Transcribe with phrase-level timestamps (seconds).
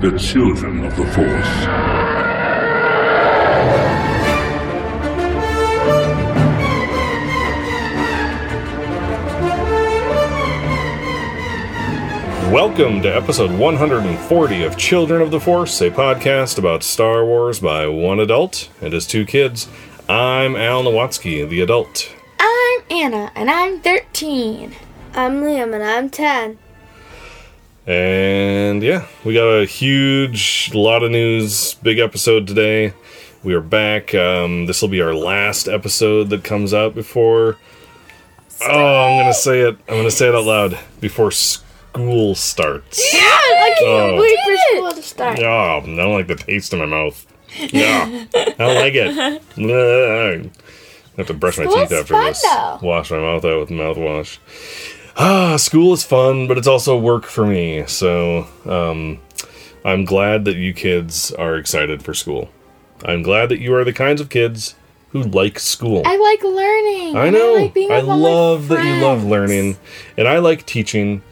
[0.00, 1.66] the children of the Force.
[12.52, 17.86] Welcome to episode 140 of Children of the Force, a podcast about Star Wars by
[17.86, 19.66] one adult and his two kids.
[20.10, 22.14] I'm Al Nowatzki, the adult.
[22.38, 24.74] I'm Anna, and I'm 13.
[25.14, 26.58] I'm Liam and I'm 10.
[27.86, 32.92] And yeah, we got a huge lot of news, big episode today.
[33.44, 34.12] We are back.
[34.12, 37.56] Um, this will be our last episode that comes out before.
[38.60, 38.66] Oh,
[39.04, 39.78] I'm gonna say it.
[39.88, 42.98] I'm gonna say it out loud before school starts.
[43.14, 44.20] Yeah, I can't Oh.
[44.20, 45.38] wait for school to start.
[45.40, 47.24] Oh, I don't like the taste in my mouth.
[47.56, 49.16] Yeah, I don't like it.
[51.16, 52.42] I have to brush my School's teeth after fun, this.
[52.42, 52.78] though.
[52.82, 54.38] Wash my mouth out with mouthwash.
[55.18, 57.84] Ah, school is fun, but it's also work for me.
[57.86, 59.18] So, um,
[59.84, 62.50] I'm glad that you kids are excited for school.
[63.04, 64.74] I'm glad that you are the kinds of kids
[65.10, 66.02] who like school.
[66.04, 67.16] I like learning.
[67.16, 67.54] I know.
[67.54, 69.78] like being I all my love that you love learning,
[70.18, 71.22] and I like teaching.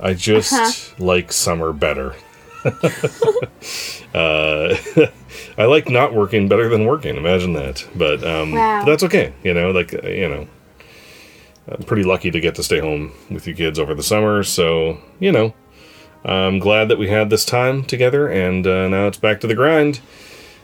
[0.00, 1.04] I just Uh-huh.
[1.04, 2.14] like summer better.
[2.64, 2.70] uh,
[5.58, 7.16] I like not working better than working.
[7.16, 8.84] Imagine that, but um, Wow.
[8.84, 9.32] that's okay.
[9.42, 10.46] You know, like you know,
[11.68, 14.42] I'm pretty lucky to get to stay home with you kids over the summer.
[14.42, 15.54] So you know,
[16.24, 19.54] I'm glad that we had this time together, and uh, now it's back to the
[19.54, 20.00] grind.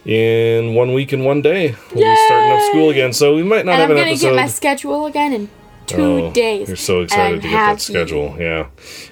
[0.06, 3.12] In one week and one day, we'll be starting up school again.
[3.12, 5.50] So we might not And have I'm an going to get my schedule again in
[5.90, 6.68] two Oh, days.
[6.68, 8.36] You're so excited to get that schedule.
[8.38, 8.68] Yeah.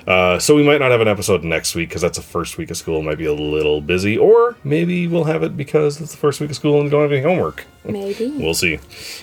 [0.07, 2.71] Uh, so we might not have an episode next week because that's the first week
[2.71, 3.01] of school.
[3.01, 6.41] It might be a little busy, or maybe we'll have it because it's the first
[6.41, 7.65] week of school and you don't have any homework.
[7.85, 8.29] Maybe.
[8.39, 8.79] We'll see.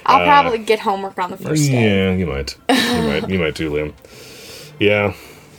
[0.06, 1.84] I'll uh, probably get homework on the first day.
[2.08, 2.56] Yeah, you might.
[2.70, 3.30] You might.
[3.30, 3.94] You might too, Liam.
[4.80, 5.14] Yeah,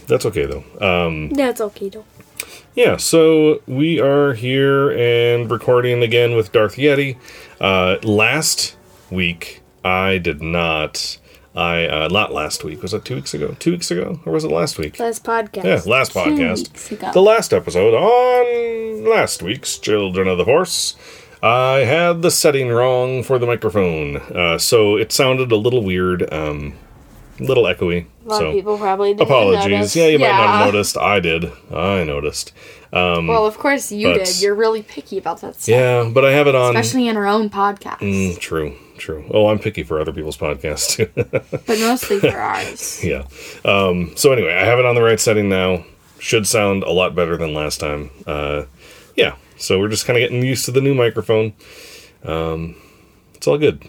[0.06, 0.64] that's okay though.
[1.06, 2.04] Um, That's okay though.
[2.74, 7.16] yeah, so we are here and recording again with Darth Yeti.
[7.60, 8.76] Uh, last
[9.10, 11.18] week, I did not.
[11.56, 12.82] I uh, not last week.
[12.82, 13.56] Was that two weeks ago?
[13.58, 14.98] Two weeks ago, or was it last week?
[15.00, 15.64] Last podcast.
[15.64, 17.12] Yeah, last Two podcast.
[17.14, 20.96] The last episode on last week's Children of the Force.
[21.42, 26.30] I had the setting wrong for the microphone, uh, so it sounded a little weird,
[26.32, 26.74] um,
[27.40, 28.06] little echoey.
[28.24, 29.64] A lot so of people probably didn't apologies.
[29.70, 29.96] notice.
[29.96, 30.96] Yeah, you might not have noticed.
[30.98, 31.52] I did.
[31.72, 32.52] I noticed.
[32.92, 34.42] well, of course you but- did.
[34.42, 35.68] You're really picky about that stuff.
[35.68, 36.76] Yeah, but I have it on.
[36.76, 37.98] Especially in our own podcast.
[37.98, 39.24] Mm, true, true.
[39.30, 41.10] Oh, I'm picky for other people's podcasts too.
[41.66, 43.04] But mostly for ours.
[43.04, 43.26] yeah.
[43.64, 45.84] Um, so anyway, I have it on the right setting now.
[46.18, 48.10] Should sound a lot better than last time.
[48.26, 48.64] Uh,
[49.14, 49.36] yeah.
[49.58, 51.54] So we're just kind of getting used to the new microphone.
[52.24, 52.76] Um,
[53.34, 53.82] it's all good.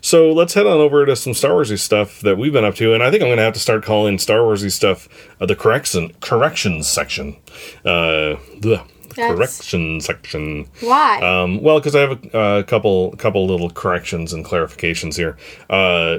[0.00, 2.92] So let's head on over to some Star Warsy stuff that we've been up to,
[2.92, 5.08] and I think I'm going to have to start calling Star Warsy stuff
[5.40, 7.36] uh, the correction corrections section.
[7.84, 8.82] Uh, the
[9.14, 10.66] That's- correction section.
[10.80, 11.20] Why?
[11.20, 15.36] Um, well, because I have a, a couple couple little corrections and clarifications here.
[15.68, 16.18] Uh,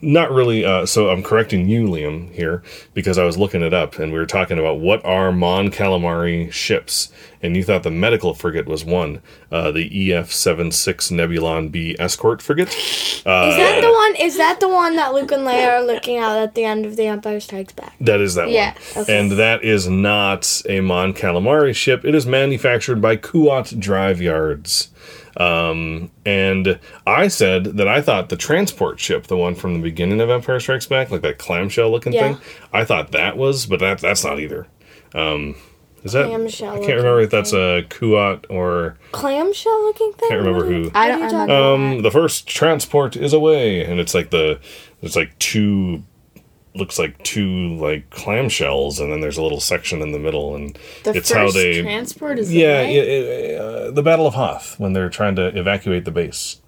[0.00, 0.64] not really.
[0.64, 2.62] Uh, so I'm correcting you, Liam, here
[2.94, 6.50] because I was looking it up and we were talking about what are Mon Calamari
[6.52, 7.10] ships,
[7.42, 9.20] and you thought the medical frigate was one,
[9.50, 12.68] uh, the EF 76 Nebulon B escort frigate.
[12.68, 14.16] Is that the one?
[14.16, 16.96] Is that the one that Luke and Leia are looking out at the end of
[16.96, 17.94] The Empire Strikes Back?
[18.00, 19.02] That is that Yeah, one.
[19.04, 19.18] okay.
[19.20, 22.04] And that is not a Mon Calamari ship.
[22.04, 24.88] It is manufactured by Kuat Drive Yards.
[25.38, 30.20] Um, and I said that I thought the transport ship, the one from the beginning
[30.20, 32.34] of Empire Strikes Back, like that clamshell looking Yeah.
[32.34, 34.66] thing, I thought that was, but that that's not either.
[35.14, 35.54] Um,
[36.04, 36.26] is that?
[36.26, 40.26] Clamshell I can't remember if that's a Kuat or Clamshell looking thing.
[40.26, 40.90] I can't remember who.
[40.94, 41.52] I don't are you remember.
[41.52, 44.58] talking um, the first transport is away, and it's like the
[45.02, 46.02] it's like two
[46.74, 50.78] looks like two like clamshells, and then there's a little section in the middle, and
[51.04, 54.92] the it's how they transport is yeah, the yeah, uh, the Battle of Hoth when
[54.92, 56.60] they're trying to evacuate the base.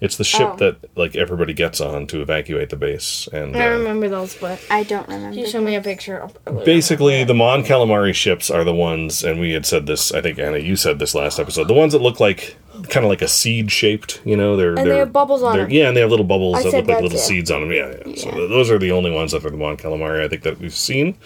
[0.00, 0.56] It's the ship Oh.
[0.56, 4.58] that like everybody gets on to evacuate the base, and I uh, remember those, but
[4.70, 5.36] I don't remember.
[5.38, 6.26] you show me a picture.
[6.64, 10.10] Basically the Mon Calamari ships are the ones, and we had said this.
[10.12, 11.68] I think Anna, you said this last episode.
[11.68, 12.56] The ones that look like
[12.88, 14.22] kind of like a seed shaped.
[14.24, 15.70] You know, they're they they're- have bubbles on them.
[15.70, 17.24] Yeah, and they have little bubbles I that said look like little too.
[17.24, 17.72] seeds on them.
[17.72, 18.14] Yeah, yeah.
[18.16, 20.58] So th- those are the only ones that are the Mon Calamari I think that
[20.58, 21.18] we've seen.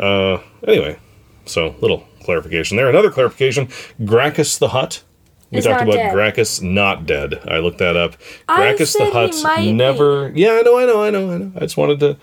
[0.00, 0.98] Uh, anyway,
[1.44, 2.88] so little clarification there.
[2.88, 3.68] Another clarification:
[4.00, 5.04] Grakkus the Hutt.
[5.50, 6.14] We talked about dead.
[6.14, 7.42] Grakkus not dead.
[7.48, 8.16] I looked that up.
[8.48, 9.72] Grakkus the he Hutt's might be.
[9.72, 10.30] never.
[10.34, 11.52] Yeah, I know, I know, I know, I know.
[11.56, 12.16] I just wanted to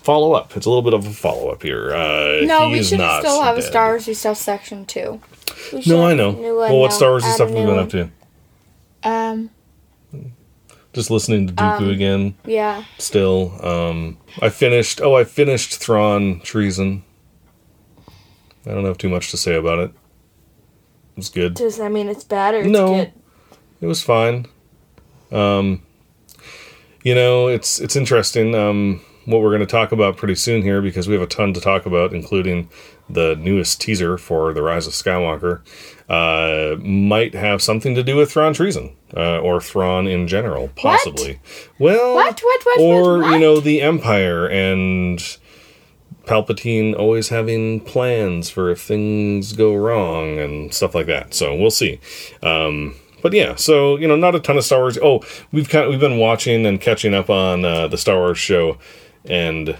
[0.00, 0.54] follow up.
[0.56, 1.94] It's a little bit of a follow up here.
[1.94, 3.68] Uh, no, he we should still have a dead.
[3.70, 5.20] Star Wars stuff section too.
[5.86, 6.32] No, I know.
[6.32, 6.92] Well, what.
[6.92, 8.10] Star Wars Add a stuff have we new been up to?
[9.04, 9.50] Um,
[10.92, 12.34] Just listening to Dooku Um, again.
[12.44, 12.84] yeah.
[12.98, 15.00] Still, um, I finished.
[15.00, 17.02] Oh, I finished Thrawn Treason.
[18.66, 19.90] I don't have too much to say about it.
[21.16, 21.54] Was good.
[21.54, 22.88] Does that mean it's bad or it's No.
[22.94, 23.12] good?
[23.80, 24.46] It was fine.
[25.30, 25.82] Um,
[27.02, 28.54] you know, it's it's interesting.
[28.54, 31.52] Um, what we're going to talk about pretty soon here because we have a ton
[31.54, 32.68] to talk about, including
[33.08, 35.60] the newest teaser for the Rise of Skywalker.
[36.08, 41.40] Uh, might have something to do with Thrawn treason uh, or Thrawn in general, possibly.
[41.78, 42.40] Well, What?
[42.42, 42.64] What?
[42.66, 42.80] What?
[42.80, 45.20] or what, you know, the Empire and
[46.26, 51.34] Palpatine always having plans for if things go wrong and stuff like that.
[51.34, 51.98] So we'll see.
[52.42, 54.98] Um, but yeah, so you know, not a ton of Star Wars.
[55.02, 55.20] Oh,
[55.52, 58.78] we've kind of, we've been watching and catching up on uh, the Star Wars show,
[59.24, 59.76] and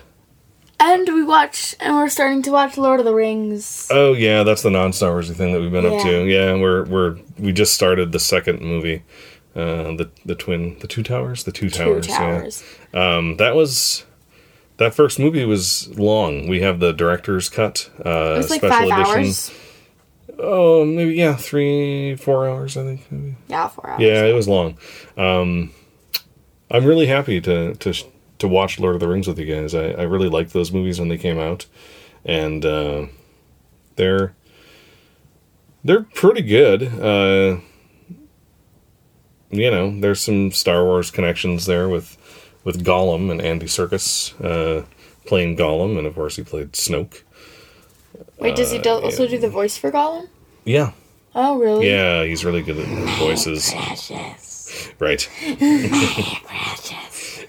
[0.79, 3.89] And we watch, and we're starting to watch Lord of the Rings.
[3.91, 6.25] oh yeah, that's the non-Star Warsy thing that we've been up to.
[6.25, 9.03] Yeah, we're we're we just started the second movie,
[9.57, 12.09] uh, the the twin, the two towers, the two, Two towers.
[12.09, 12.19] yeah.
[12.19, 12.65] towers.
[12.95, 14.05] Um, that was
[14.79, 16.49] that first movie was long.
[16.49, 19.17] We have the director's cut, uh, It was like special five edition.
[19.19, 19.51] hours.
[20.39, 22.77] Oh, maybe yeah, three, four hours.
[22.77, 23.13] I think.
[23.13, 23.37] Maybe.
[23.49, 24.01] Yeah, four hours.
[24.03, 24.77] Yeah, it was long.
[25.17, 25.73] Um,
[26.71, 27.93] I'm really happy to to
[28.39, 29.75] to watch Lord of the Rings with you guys.
[29.75, 31.67] I, I really liked those movies when they came out,
[32.25, 33.07] and uh,
[33.97, 34.35] they're
[35.85, 36.83] they're pretty good.
[36.83, 37.61] Uh,
[39.51, 42.17] you know, there's some Star Wars connections there with
[42.65, 44.85] with Gollum and Andy Serkis uh,
[45.27, 47.23] playing Gollum, and of course he played Snoke.
[48.39, 50.29] Wait, does he do- also do the voice for Gollum?
[50.65, 50.93] Yeah,
[51.35, 51.89] Oh, really?
[51.91, 53.73] yeah, he's really good at voices.
[54.99, 55.29] Right.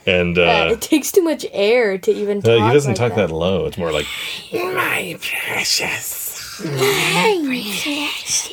[0.05, 2.59] and Yeah, uh, it takes too much air to even talk.
[2.61, 3.31] uh, he doesn't like talk that.
[3.31, 3.65] low.
[3.65, 4.05] It's more like
[4.51, 6.59] my precious.
[6.63, 7.39] My
[7.81, 8.52] precious.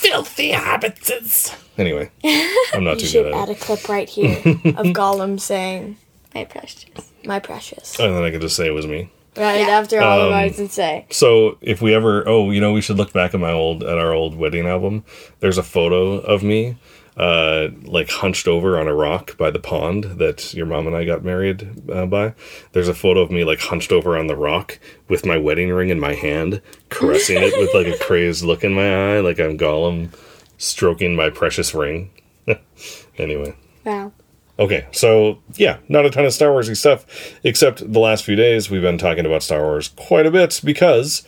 [0.00, 1.54] Filthy hobbitses.
[1.78, 2.10] anyway.
[2.72, 3.32] I'm not You too good at it.
[3.32, 3.56] should add it.
[3.56, 5.96] a clip right here of Gollum saying,
[6.34, 6.86] My precious.
[7.24, 9.10] "My precious." And then I could just say it was me.
[9.36, 9.78] Right Yeah.
[9.78, 12.80] after all the Um, words and say, So if we ever, oh, you know, we
[12.80, 15.04] should look back at my old at our old wedding album.
[15.40, 16.76] There's a photo of me,
[17.16, 21.04] uh, like hunched over on a rock by the pond that your mom and I
[21.04, 22.34] got married uh, by.
[22.72, 24.78] There's a photo of me like hunched over on the rock
[25.08, 28.74] with my wedding ring in my hand, caressing it with like a crazed look in
[28.74, 30.10] my eye, like I'm Gollum
[30.58, 32.10] stroking my precious ring.
[33.18, 33.56] anyway.
[33.84, 34.12] "Wow."
[34.58, 37.06] Okay, so yeah, not a ton of Star Warsy stuff,
[37.42, 41.26] except the last few days we've been talking about Star Wars quite a bit because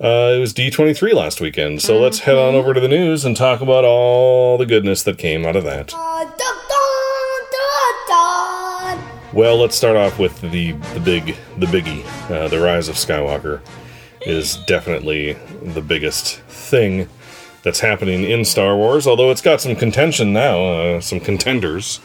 [0.00, 1.82] uh, it was D23 last weekend.
[1.82, 5.18] So let's head on over to the news and talk about all the goodness that
[5.18, 5.92] came out of that.
[9.32, 12.04] Well, let's start off with the the big the biggie.
[12.30, 13.60] Uh, the Rise of Skywalker
[14.26, 17.08] is definitely the biggest thing
[17.62, 19.06] that's happening in Star Wars.
[19.06, 22.00] Although it's got some contention now, uh, some contenders.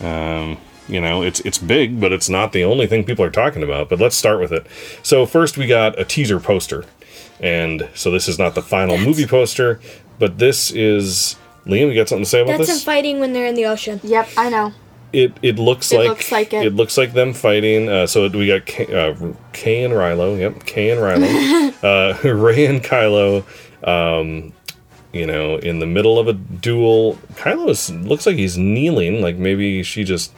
[0.00, 0.56] Um,
[0.90, 3.88] you know, it's it's big, but it's not the only thing people are talking about.
[3.88, 4.66] But let's start with it.
[5.02, 6.84] So first, we got a teaser poster,
[7.40, 9.80] and so this is not the final movie poster,
[10.18, 11.36] but this is.
[11.66, 13.66] Liam, you got something to say about this That's them fighting when they're in the
[13.66, 14.00] ocean.
[14.02, 14.72] Yep, I know.
[15.12, 16.66] it it looks like It like looks like it.
[16.66, 16.74] it.
[16.74, 17.88] looks like them fighting.
[17.88, 19.14] Uh, so we got Kay, uh,
[19.52, 20.38] Kay and Rilo.
[20.38, 22.24] Yep, Kay and Rilo.
[22.24, 23.44] uh, Rey and Kylo.
[23.86, 24.54] Um,
[25.12, 27.18] you know, in the middle of a duel.
[27.34, 29.20] Kylo looks like he's kneeling.
[29.20, 30.32] Like maybe she just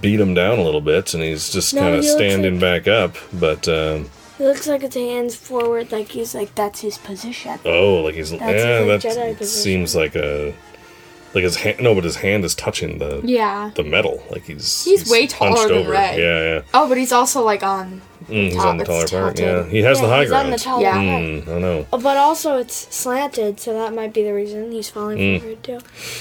[0.00, 2.86] beat him down a little bit, and he's just No, kind of looks standing back
[2.88, 3.16] up.
[3.32, 7.58] But um, It looks like his hands forward, like he's like that's his position.
[7.64, 10.54] oh, like he's That's yeah, his, like, that seems like a
[11.34, 11.80] like his hand.
[11.80, 13.70] No, but his hand is touching the Yeah.
[13.74, 14.22] the metal.
[14.30, 15.90] Like he's He's way taller than over.
[15.92, 16.16] Rey.
[16.18, 16.62] Yeah, yeah.
[16.72, 18.00] Oh, but he's also like on.
[18.28, 19.38] Mm, he's top, on the taller part.
[19.38, 20.46] Yeah, he has the Yeah, high he's ground.
[20.46, 20.92] on the taller Yeah.
[20.92, 21.04] part.
[21.22, 21.86] Mm, I know.
[21.92, 25.40] Oh, But also it's slanted, so that might be the reason he's falling Mm.
[25.40, 25.78] forward too.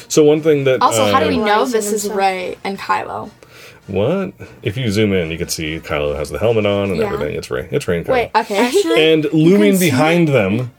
[0.08, 2.10] So one thing that Also, how do we know this is.
[2.10, 3.32] Rey and Kylo?
[3.88, 4.34] What?
[4.64, 7.06] If you zoom in, you can see Kylo has the helmet on and Yeah.
[7.14, 7.36] everything.
[7.36, 7.68] It's Rey.
[7.72, 8.14] It's Rey and Kylo.
[8.14, 8.58] Wait, Okay.
[8.58, 10.72] actually, and looming behind them,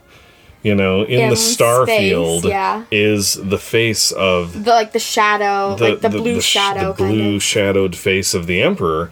[0.63, 2.83] you know, in, In the space, field, yeah.
[2.91, 7.37] is the face of The like the shadow, like the, blue sh- shadow, the blue
[7.37, 7.43] of.
[7.43, 9.11] shadowed face of the Emperor.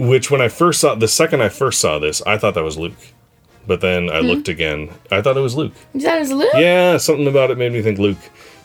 [0.00, 2.78] Which, when I first saw, the second I first saw this, I thought that was
[2.78, 2.96] Luke.
[3.66, 4.08] But then?
[4.08, 4.26] I hmm?
[4.28, 4.90] looked again.
[5.10, 5.74] I thought it was Luke.
[5.92, 6.48] Is that his Luke?
[6.54, 8.16] Yeah, something about it made me think Luke.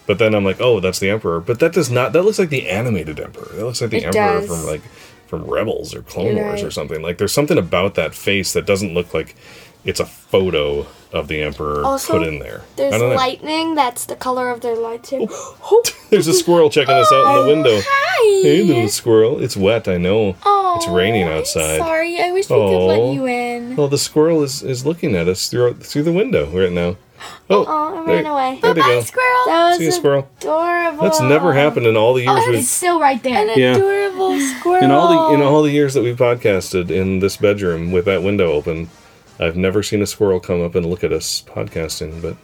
[0.07, 1.41] But then I'm like, oh, that's the Emperor.
[1.41, 2.13] But that does not.
[2.13, 3.53] That looks like the animated Emperor.
[3.53, 4.47] That looks like the It Emperor does.
[4.47, 4.81] from like
[5.27, 7.01] from Rebels or Clone You're Wars or something.
[7.01, 9.35] Like there's something about that face that doesn't look like
[9.83, 12.61] it's a photo of the Emperor Also, put in there.
[12.75, 13.15] there's I don't know.
[13.15, 13.73] lightning.
[13.75, 15.29] That's the color of their lightsaber.
[15.67, 15.81] Oh,
[16.11, 17.79] there's a squirrel checking us out in the oh, window.
[17.83, 18.41] Hi.
[18.43, 19.41] Hey, little squirrel.
[19.41, 19.87] It's wet.
[19.87, 20.35] I know.
[20.45, 21.77] Oh, it's raining outside.
[21.79, 23.75] Sorry, I wish we could let you in.
[23.75, 26.97] Well, the squirrel is, is looking at us through through the window right now.
[27.49, 28.59] Oh, Oh, it there- ran away.
[28.61, 29.01] There they go.
[29.01, 29.45] squirrel.
[29.45, 30.27] That was See a squirrel.
[30.41, 31.03] adorable.
[31.03, 33.41] That's never happened in all the years Oh, we've it's still right there.
[33.49, 33.75] An Yeah.
[33.77, 34.83] adorable squirrel.
[34.83, 38.21] in all the in all the years that we've podcasted in this bedroom with that
[38.21, 38.89] window open,
[39.39, 42.21] I've never seen a squirrel come up and look at us podcasting.
[42.21, 42.37] But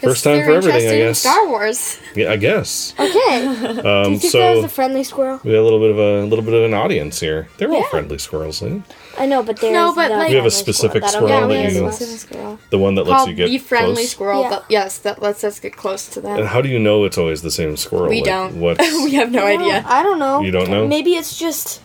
[0.00, 1.20] First time for everything, I guess.
[1.20, 1.98] Star Wars.
[2.14, 2.92] Yeah, I guess.
[2.98, 3.10] Okay.
[3.12, 5.40] Do you Um, think that was so a friendly squirrel?
[5.42, 7.48] we got a little bit of a, little bit of an audience here.
[7.56, 7.88] They're all Yeah.
[7.88, 8.62] friendly squirrels.
[8.62, 8.80] eh?
[9.18, 11.62] I know, but there's No, but, the like- You have a specific that'll squirrel get
[11.64, 12.58] that you- a specific squirrel.
[12.68, 14.10] The one that lets Called you get the friendly close.
[14.10, 14.42] squirrel.
[14.42, 14.50] Yeah.
[14.50, 16.38] that- yes, that lets us get close to them.
[16.40, 18.10] And how do you know it's always the same squirrel?
[18.10, 18.56] we Like, don't.
[18.60, 19.82] What's we have no idea.
[19.88, 20.42] I don't know.
[20.42, 20.86] You don't know?
[20.86, 21.80] Maybe it's just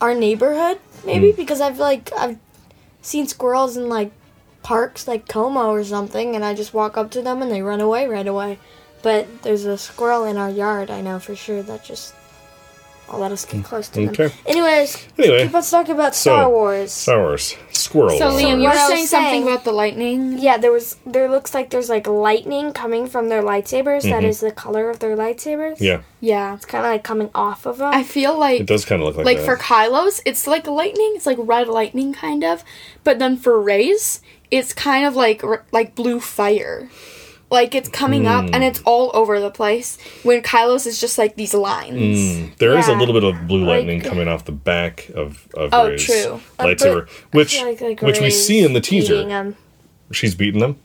[0.00, 0.78] our neighborhood.
[1.04, 1.36] Maybe Hmm.
[1.36, 2.38] because I've like I've
[3.02, 4.12] seen squirrels in like
[4.62, 7.80] parks like Como or something, and I just walk up to them and they run
[7.80, 8.58] away right away.
[9.02, 10.90] But there's a squirrel in our yard.
[10.90, 12.14] I know for sure that just.
[13.12, 14.08] I'll let us get close to them.
[14.08, 14.34] Okay.
[14.46, 16.90] Anyways, Anyway, let's talk about Star so, Wars.
[16.92, 18.16] Star Wars squirrel.
[18.18, 18.42] So Wars.
[18.42, 20.38] Liam, you what were saying something about the lightning.
[20.38, 20.96] Yeah, there was.
[21.04, 24.02] There looks like there's like lightning coming from their lightsabers.
[24.04, 25.74] That is the color of their lightsabers.
[25.74, 25.84] Mm-hmm.
[25.84, 26.54] yeah, Yeah.
[26.54, 27.92] it's kind of like coming off of them.
[27.92, 29.44] I feel like it does kind of look like like that.
[29.44, 31.12] for Kylo's, it's like lightning.
[31.14, 32.64] It's like red lightning, kind of.
[33.04, 35.42] But then for Rey's, it's kind of like
[35.72, 36.88] like blue fire.
[37.52, 38.54] Like it's coming up Hmm.
[38.54, 39.98] and it's all over the place.
[40.22, 42.18] When Kylo's is just like these lines.
[42.18, 45.46] Mm, there is a little bit of blue Like- lightning coming off the back of,
[45.54, 46.40] of Oh, Rey's true.
[46.58, 49.28] Lightsaber, but which like, like, which we see in the beating teaser.
[49.28, 49.56] 'em.
[50.12, 50.76] She's beating them.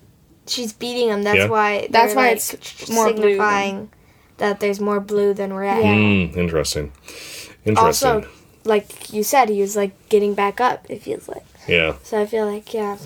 [0.46, 1.24] She's beating them.
[1.24, 1.48] That's Yeah.
[1.48, 1.88] why.
[1.90, 3.90] That's why like, it's more blue signifying
[4.38, 5.84] that there's more blue than red.
[5.84, 6.92] Mm, interesting.
[7.66, 7.78] Interesting.
[7.78, 8.28] Also,
[8.66, 10.86] like you said, he was like getting back up.
[10.90, 11.44] It feels like.
[11.68, 12.98] yeah, So I feel like yeah.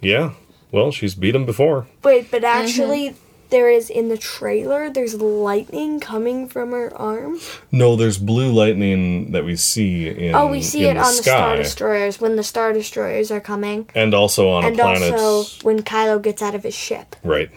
[0.00, 0.30] yeah.
[0.72, 1.86] Well, she's beat him before.
[2.02, 2.64] Wait, but mm-hmm.
[2.64, 3.14] actually,
[3.50, 4.88] there is in the trailer.
[4.88, 7.38] There's lightning coming from her arm.
[7.70, 10.34] No, there's blue lightning that we see in.
[10.34, 13.88] Oh, we see in it on the Star Destroyers when the Star Destroyers are coming,
[13.94, 15.12] and also on and a planet.
[15.12, 17.14] also when Kylo gets out of his ship.
[17.22, 17.50] Right.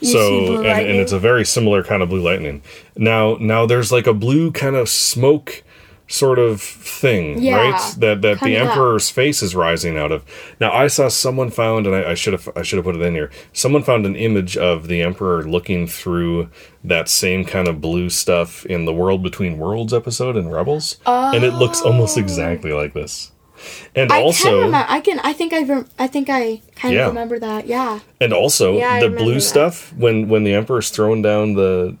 [0.00, 2.62] You so see blue and, and it's a very similar kind of blue lightning.
[2.96, 5.64] Now now there's like a blue kind of smoke
[6.10, 7.94] sort of thing, Yeah, right?
[7.98, 8.70] That that the coming up.
[8.70, 10.24] emperor's face is rising out of.
[10.60, 13.14] Now I saw someone found, and I should have I should have put it in
[13.14, 13.30] here.
[13.52, 16.50] Someone found an image of the emperor looking through
[16.82, 21.44] that same kind of blue stuff in the World Between Worlds episode in Rebels, and
[21.44, 22.20] it looks almost oh.
[22.20, 23.30] exactly like this.
[23.94, 24.86] And I can also, remember.
[24.88, 25.20] I can.
[25.20, 25.62] I think I.
[25.62, 27.02] Rem- I think I kind Yeah.
[27.02, 27.66] of remember that.
[27.66, 28.00] Yeah.
[28.20, 29.40] And also Yeah, the blue that.
[29.42, 31.96] stuff when when the emperor's thrown down the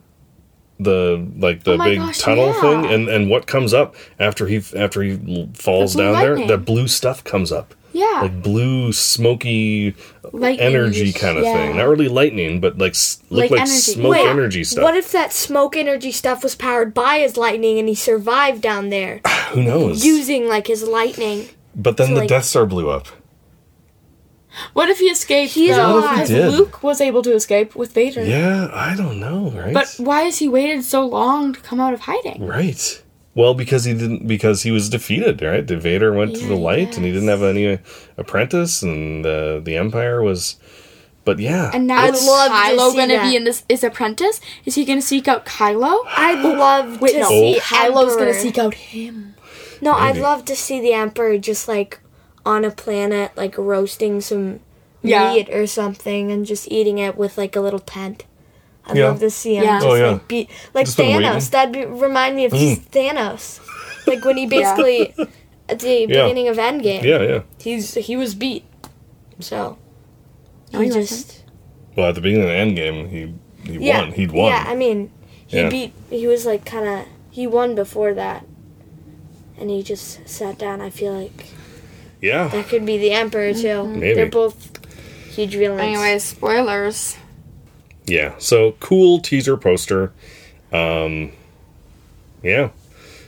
[0.82, 2.60] the like the Oh big gosh, tunnel yeah.
[2.60, 6.48] thing and and what comes up after he after he falls The down there lightning.
[6.48, 8.20] the blue stuff comes up Yeah.
[8.22, 9.94] like blue smoky
[10.32, 11.52] Lightning energy kind of yeah.
[11.54, 12.94] thing not really lightning but like
[13.30, 13.76] look Like like, energy.
[13.92, 17.78] smoke Wait, energy stuff What if that smoke energy stuff was powered by his lightning
[17.78, 19.20] and he survived down there
[19.52, 21.46] who knows using like his lightning?
[21.76, 23.06] but then so, the like- death star blew up
[24.72, 25.52] What if he escaped?
[25.54, 25.98] He's though?
[26.00, 26.18] alive.
[26.18, 26.48] What if he did?
[26.52, 28.24] Luke was able to escape with Vader.
[28.24, 31.94] yeah i don't know right But why has he waited so long to come out
[31.94, 32.44] of hiding?
[32.44, 33.02] Right.
[33.32, 35.64] Well, because he didn't, because he was defeated, right?
[35.64, 37.78] The Vader went to the light, and he didn't have any
[38.18, 40.56] apprentice, and uh, the Empire was.
[41.24, 44.40] But yeah, And now I'd is love Kylo gonna be in this his apprentice?
[44.64, 46.02] Is he gonna seek out Kylo?
[46.08, 47.28] I'd love Wait, to no.
[47.28, 49.36] see Kylo's gonna seek out him.
[49.80, 52.00] No, I'd love to see the Emperor just like
[52.46, 54.60] on a planet, like roasting some
[55.02, 55.32] Yeah.
[55.32, 58.24] meat or something, and just eating it with like a little tent.
[58.86, 59.08] I'd Yeah.
[59.08, 59.76] love to see him Yeah.
[59.78, 60.10] just Oh, yeah.
[60.12, 61.36] like be like Just Thanos.
[61.36, 61.50] Mm.
[61.50, 63.60] That'd be, remind me of Thanos,
[64.06, 65.14] like when he basically
[65.68, 67.40] at the beginning of Endgame, yeah, yeah.
[67.60, 68.64] he's he was beat,
[69.38, 69.76] so
[70.72, 71.44] No, he he just
[71.96, 73.34] Well, at the beginning of the Endgame, he
[73.70, 74.12] he yeah won.
[74.12, 74.50] He'd won.
[74.52, 75.10] Yeah, I mean,
[75.46, 75.68] he Yeah.
[75.68, 75.92] beat.
[76.08, 78.44] He was like kind of he won before that,
[79.58, 80.80] and he just sat down.
[80.80, 81.46] I feel like
[82.20, 82.48] yeah.
[82.48, 83.86] that could be the Emperor too.
[83.86, 84.14] Maybe.
[84.14, 84.78] They're both
[85.34, 85.80] huge villains.
[85.80, 87.16] Anyways, spoilers.
[88.06, 88.34] Yeah.
[88.38, 90.12] So cool teaser poster.
[90.72, 91.32] Um,
[92.42, 92.70] yeah,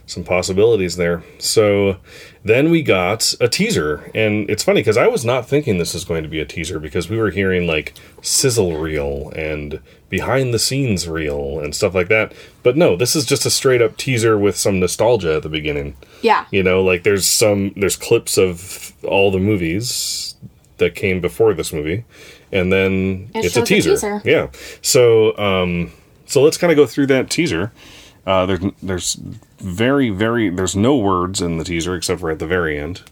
[0.07, 1.23] some possibilities there.
[1.39, 1.97] So
[2.45, 6.05] then we got a teaser, and it's funny because I was not thinking this was
[6.05, 10.59] going to be a teaser because we were hearing like sizzle reel and behind the
[10.59, 12.33] scenes reel and stuff like that.
[12.63, 15.97] But no, this is just a straight up teaser with some nostalgia at the beginning.
[16.21, 16.45] Yeah.
[16.51, 20.35] You know, like there's some there's clips of all the movies
[20.79, 22.05] that came before this movie,
[22.51, 23.91] and then It it's a shows a teaser.
[23.93, 24.23] teaser.
[24.25, 24.49] Yeah.
[24.83, 25.93] So um,
[26.27, 27.73] so let's kind of go through that teaser.
[28.27, 29.17] Uh, there's there's
[29.63, 33.03] very very there's no words in the teaser except for at the very end.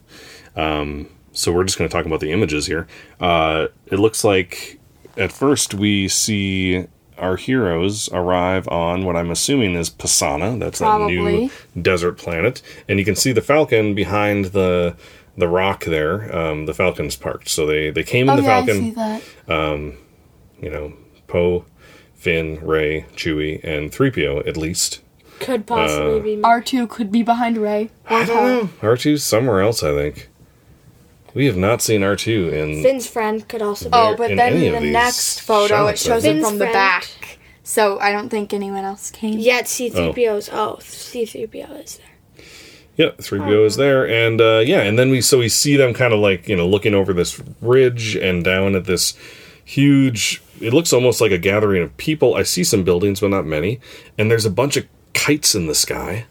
[0.56, 2.86] Um, so we're just going to talk about the images here.
[3.20, 4.78] Uh, it looks like
[5.16, 6.86] at first we see
[7.18, 10.58] our heroes arrive on what I'm assuming is Pasaana.
[10.58, 14.96] That's that new desert planet, and you can see the Falcon behind the
[15.36, 16.34] the rock there.
[16.36, 18.90] Um, the Falcon's parked, so they they came in Oh the yeah, I Falcon see
[18.92, 19.22] that.
[20.60, 20.94] you know,
[21.26, 21.64] Poe,
[22.14, 25.00] Finn, Rey, Chewie, and 3PO at least.
[25.40, 26.40] Could possibly Uh, be.
[26.44, 27.90] R two could be behind Rey.
[28.08, 28.68] Or I don't know.
[28.82, 30.28] R2's somewhere else, I think.
[31.34, 33.90] We have not seen R two in Finn's friend could also be.
[33.94, 36.64] Oh, but in then any in the next photo, it shows I it from the
[36.66, 37.38] Finn's back.
[37.62, 39.38] So I don't think anyone else came.
[39.38, 40.50] Yet C3PO's.
[40.52, 42.06] Oh, C3PO is there.
[42.96, 45.94] Yeah, three PO is there, and uh, yeah, and then we so we see them
[45.94, 49.14] kind of like you know looking over this ridge and down at this
[49.64, 50.42] huge.
[50.60, 52.34] It looks almost like a gathering of people.
[52.34, 53.80] I see some buildings, but not many,
[54.18, 54.86] and there's a bunch of
[55.20, 56.26] kites in the sky.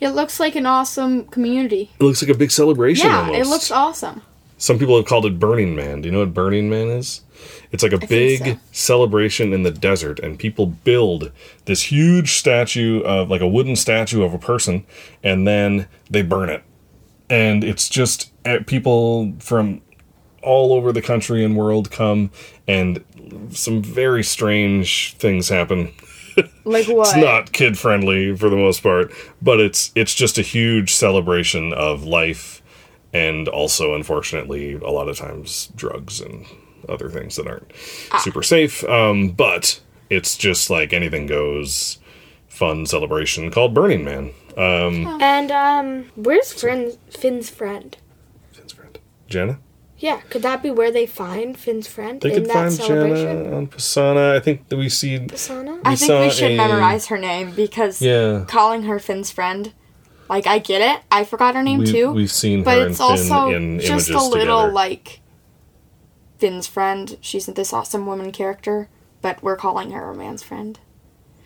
[0.00, 1.90] It looks like an awesome community.
[1.98, 3.08] It looks like a big celebration.
[3.08, 3.38] Yeah, almost.
[3.38, 4.22] it looks awesome.
[4.58, 6.02] Some people have called it Burning Man.
[6.02, 7.22] Do you know what Burning Man is?
[7.70, 8.58] It's like a big so.
[8.72, 11.30] celebration in the desert, and people build
[11.64, 14.84] this huge statue of, like a wooden statue of a person,
[15.22, 16.62] and then they burn it.
[17.30, 19.80] And it's just uh, people from
[20.42, 22.30] all over the country and world come,
[22.66, 23.04] and
[23.50, 25.92] some very strange things happen.
[26.64, 27.08] Like what?
[27.08, 31.72] It's not kid friendly for the most part, but it's it's just a huge celebration
[31.72, 32.62] of life
[33.12, 36.44] and also unfortunately a lot of times drugs and
[36.88, 37.70] other things that aren't
[38.20, 38.84] super safe.
[38.84, 39.80] Um, but
[40.10, 41.98] it's just like anything goes
[42.48, 44.32] fun celebration called Burning Man.
[44.56, 47.96] Um, And um, where's Finn's, Finn's friend?
[48.52, 48.98] Finn's friend.
[49.28, 49.58] Jannah?
[50.00, 53.44] Yeah, could that be where they find Finn's friend They in could that find celebration?
[53.44, 54.36] Jannah on Pasaana.
[54.36, 55.80] I think that we see Pasaana?
[55.84, 58.44] I think we should a- memorize her name because Yeah.
[58.46, 59.72] calling her Finn's friend,
[60.28, 61.02] like I get it.
[61.10, 62.12] I forgot her name we, too.
[62.12, 64.72] we've seen but her and it's Finn also in just a little together.
[64.72, 65.20] like
[66.38, 67.16] Finn's friend.
[67.20, 68.88] She's this awesome woman character,
[69.20, 70.78] but we're calling her a man's friend.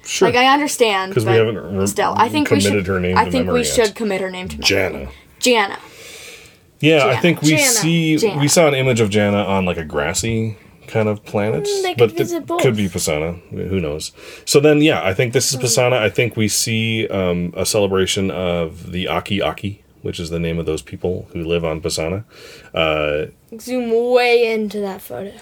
[0.05, 0.29] sure.
[0.29, 2.87] Like I understand because we haven't re- still, I think we should.
[2.87, 3.67] her name I think we yet.
[3.67, 5.09] should commit her name to memory.
[5.39, 5.79] Jannah.
[6.83, 7.05] Jannah.
[7.07, 7.63] Yeah, I think we Jannah.
[7.63, 8.41] see Jannah.
[8.41, 10.57] we saw an image of Jannah on like a grassy
[10.89, 13.41] kind of planet, Mm, but it could be Pasaana.
[13.51, 14.13] Who knows?
[14.45, 15.65] So then, yeah, I think this is Hmm.
[15.65, 15.99] Pasaana.
[15.99, 20.59] I think we see um, a celebration of the Aki Aki, which is the name
[20.59, 22.25] of those people who live on Pasaana.
[22.75, 23.27] Uh,
[23.59, 25.33] Zoom way into that photo.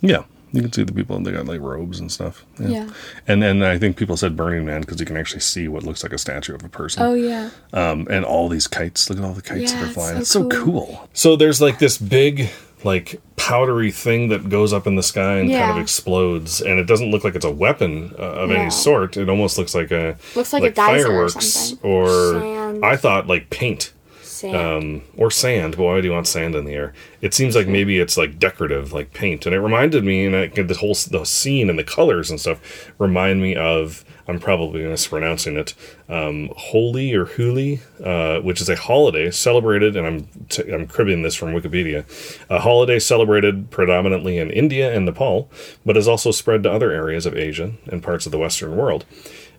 [0.00, 0.22] yeah,
[0.52, 1.16] you can see the people.
[1.16, 2.44] And they got like robes and stuff.
[2.58, 2.88] Yeah.
[3.28, 6.02] And then I think people said Burning Man because you can actually see what looks
[6.02, 7.02] like a statue of a person.
[7.02, 7.50] Oh yeah.
[7.72, 9.08] um, and all these kites.
[9.10, 10.14] Look at all the kites Yeah, that are it's flying.
[10.16, 10.86] so It's so cool.
[10.86, 11.08] cool.
[11.12, 12.50] So there's like this big,
[12.84, 16.84] like powdery thing that goes up in the sky and kind of explodes, and it
[16.84, 18.56] doesn't look like it's a weapon uh, of No.
[18.56, 19.16] any sort.
[19.16, 23.50] It almost looks like a Looks like a geyser or fireworks or I thought like
[23.50, 23.92] paint.
[24.40, 24.56] Sand.
[24.56, 25.76] Um, or sand.
[25.76, 26.94] But why do you want sand in the air?
[27.20, 29.44] It seems like maybe it's like decorative, like paint.
[29.44, 32.92] And it reminded me, and I, the whole the scene and the colors and stuff
[32.98, 34.04] remind me of.
[34.28, 35.74] I'm probably mispronouncing it.
[36.08, 41.22] Um, Holi or Huli, uh, which is a holiday celebrated, and I'm t- I'm cribbing
[41.22, 42.04] this from Wikipedia.
[42.48, 45.50] A holiday celebrated predominantly in India and Nepal,
[45.84, 49.04] but is also spread to other areas of Asia and parts of the Western world.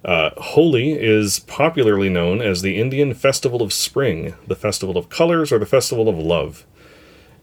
[0.04, 5.52] Uh, Holi is popularly known as the Indian Festival of Spring, the Festival of Colors,
[5.52, 6.66] or the Festival of Love.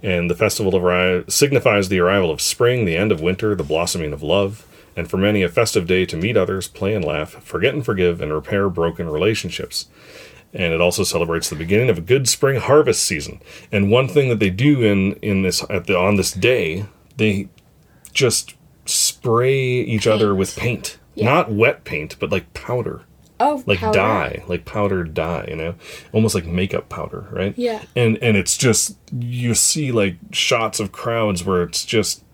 [0.03, 3.65] And the festival of arri- signifies the arrival of spring, the end of winter, the
[3.65, 4.65] blossoming of love,
[4.97, 8.21] and for many a festive day to meet others, play and laugh, forget and forgive,
[8.21, 9.87] and repair broken relationships.
[10.53, 13.41] And it also celebrates the beginning of a good spring harvest season.
[13.71, 17.49] And one thing that they do in in this at the on this day, they
[18.13, 18.55] just
[18.87, 20.98] spray each other with paint.
[21.25, 23.03] Not wet paint, but like powder
[23.41, 23.97] Oh, like powder.
[23.99, 25.75] dye, like powdered dye, you know,
[26.13, 27.55] almost like makeup powder, right?
[27.57, 27.83] Yeah.
[27.95, 32.25] And and it's just you see like shots of crowds where it's just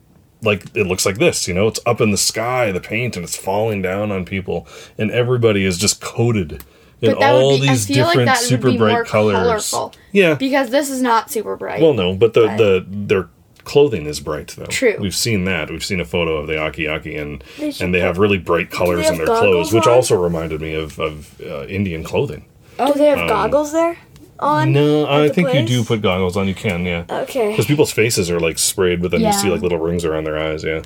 [0.43, 3.25] like it looks like this, you know, it's up in the sky, the paint, and
[3.25, 4.67] it's falling down on people,
[4.99, 6.65] and everybody is just coated
[7.03, 7.69] in all be.
[7.69, 9.37] These like different would super bright colors.
[9.71, 9.95] colorful.
[10.13, 10.35] Yeah.
[10.35, 11.83] Because this is not super bright.
[11.83, 13.29] Well, no, but the But- the their
[13.65, 14.67] clothing is bright though.
[14.67, 14.97] True.
[15.01, 15.71] We've seen that.
[15.71, 18.71] We've seen a photo of the Aki Aki, and They and they have really bright
[18.71, 22.45] colors in their clothes, which also reminded me of of uh, Indian clothing.
[22.79, 23.97] Do they have goggles there?
[24.41, 24.65] On?
[24.69, 26.49] Um, No, I think you do put goggles on.
[26.49, 27.05] You can, yeah.
[27.09, 27.51] Okay.
[27.51, 30.39] Because people's faces are like sprayed, but then you see like little rings around their
[30.39, 30.65] eyes.
[30.65, 30.83] Yeah.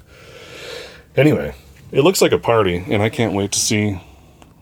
[1.17, 1.55] Anyway,
[1.91, 4.01] it looks like a party, and I can't wait to see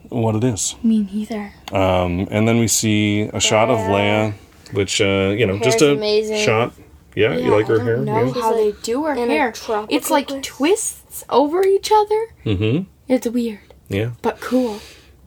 [0.09, 0.77] what it is.
[0.83, 1.53] Me neither.
[1.73, 4.35] Um, and then we see a shot of Leia,
[4.73, 6.39] which uh, you know, just a amazing.
[6.39, 6.73] shot.
[7.17, 7.97] Yeah, you like her I hair?
[7.97, 8.33] don't know Yeah.
[8.41, 9.53] how She's, they do her in hair.
[9.89, 10.47] It's like place.
[10.47, 12.27] twists over each other.
[12.45, 12.83] Mm-hmm.
[13.09, 14.11] It's weird, Yeah.
[14.23, 14.79] but cool.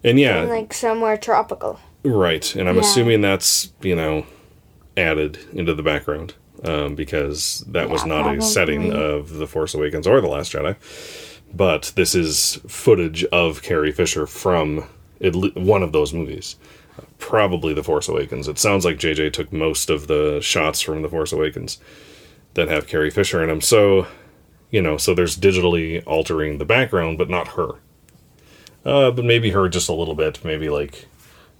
[0.04, 1.80] And yeah, Like somewhere tropical.
[2.04, 2.56] right.
[2.56, 2.82] And I'm Yeah.
[2.82, 4.25] assuming that's you know
[4.95, 9.73] added into the background um, because that was Yeah, not a setting of the Force
[9.73, 10.75] Awakens or the Last Jedi.
[11.54, 14.84] But this is footage of Carrie Fisher from
[15.21, 16.56] at one of those movies.
[17.19, 18.47] Probably The Force Awakens.
[18.47, 21.77] It sounds like JJ took most of the shots from The Force Awakens
[22.55, 23.62] that have Carrie Fisher in them.
[23.62, 24.08] So,
[24.71, 27.73] you know, so there's digitally altering the background, but not her.
[28.86, 30.43] Uh, but maybe her just a little bit.
[30.43, 31.05] Maybe like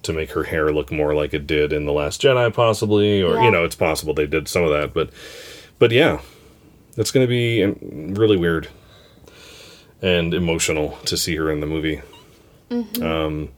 [0.02, 3.34] to make her hair look more like it did in the Last Jedi, possibly, or
[3.36, 3.44] Yeah.
[3.44, 5.10] you know, it's possible they did some of that, but
[5.78, 6.20] but yeah,
[6.96, 8.68] it's going to be um, really weird
[10.02, 12.00] and emotional to see her in the movie.
[13.02, 13.50] Um,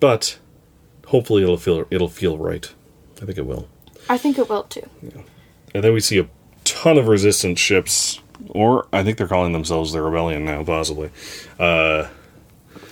[0.00, 0.38] but
[1.06, 2.72] hopefully it'll feel it'll feel right.
[3.22, 3.68] I think it will.
[4.08, 4.88] I think it will too.
[5.02, 5.22] Yeah.
[5.74, 6.28] And then we see a
[6.64, 11.10] ton of resistance ships, or I think they're calling themselves the Rebellion now, possibly.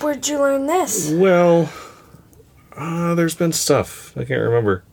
[0.01, 1.11] Where'd you learn this?
[1.11, 1.73] Well,
[2.77, 4.16] uh, there's been stuff.
[4.16, 4.85] I can't remember.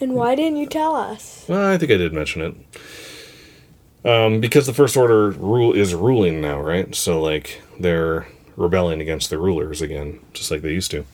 [0.00, 1.44] And why didn't you tell us?
[1.48, 4.08] Well, I think I did mention it.
[4.08, 6.92] Um, because the First Order rule is ruling now, right?
[6.94, 11.04] So, like, they're rebelling against the rulers again, just like they used to.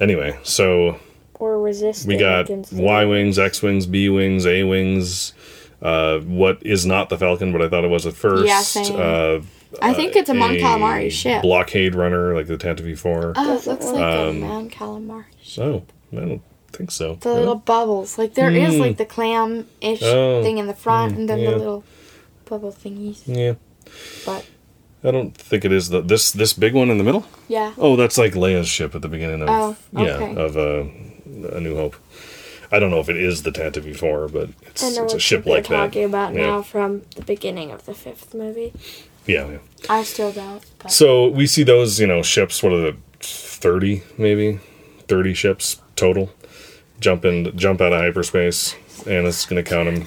[0.00, 0.98] Anyway, so
[1.34, 5.32] Or resisting we got Y wings, X wings, B wings, A wings.
[5.80, 8.46] Uh, what is not the Falcon, but I thought it was at first.
[8.46, 8.94] Yeah, same.
[8.96, 9.40] Uh,
[9.80, 11.42] I think it's a Mon Calamari ship.
[11.42, 15.24] blockade runner like the Tantive 4 Oh, it looks like Um, a Mon Calamari.
[15.42, 15.82] So
[16.12, 17.16] I don't think so.
[17.20, 18.16] The little bubbles.
[18.18, 18.80] Like there is Hmm.
[18.80, 20.42] like the clam ish Oh.
[20.42, 21.50] thing in the front and then yeah.
[21.50, 21.84] the little
[22.44, 23.22] bubble thingies.
[23.26, 23.54] Yeah,
[24.24, 24.44] But
[25.04, 27.26] I don't think it is the this this big one in the middle.
[27.48, 27.72] yeah.
[27.78, 30.84] Oh, that's like Leia's ship at the beginning of Oh, yeah of uh,
[31.56, 31.96] A New Hope.
[32.70, 35.66] I don't know if it is the Tantive 4 but it's it's a ship like
[35.68, 35.76] that.
[35.76, 36.46] talking about Yeah.
[36.46, 38.72] now from the beginning of the fifth movie.
[39.26, 39.58] Yeah, yeah.
[39.90, 40.64] I still don't.
[40.78, 42.62] But So we see those, you know, ships.
[42.62, 44.58] What are the thirty, maybe
[45.08, 46.30] thirty ships total?
[47.00, 48.74] Jump in, jump out of hyperspace,
[49.06, 50.06] and it's gonna count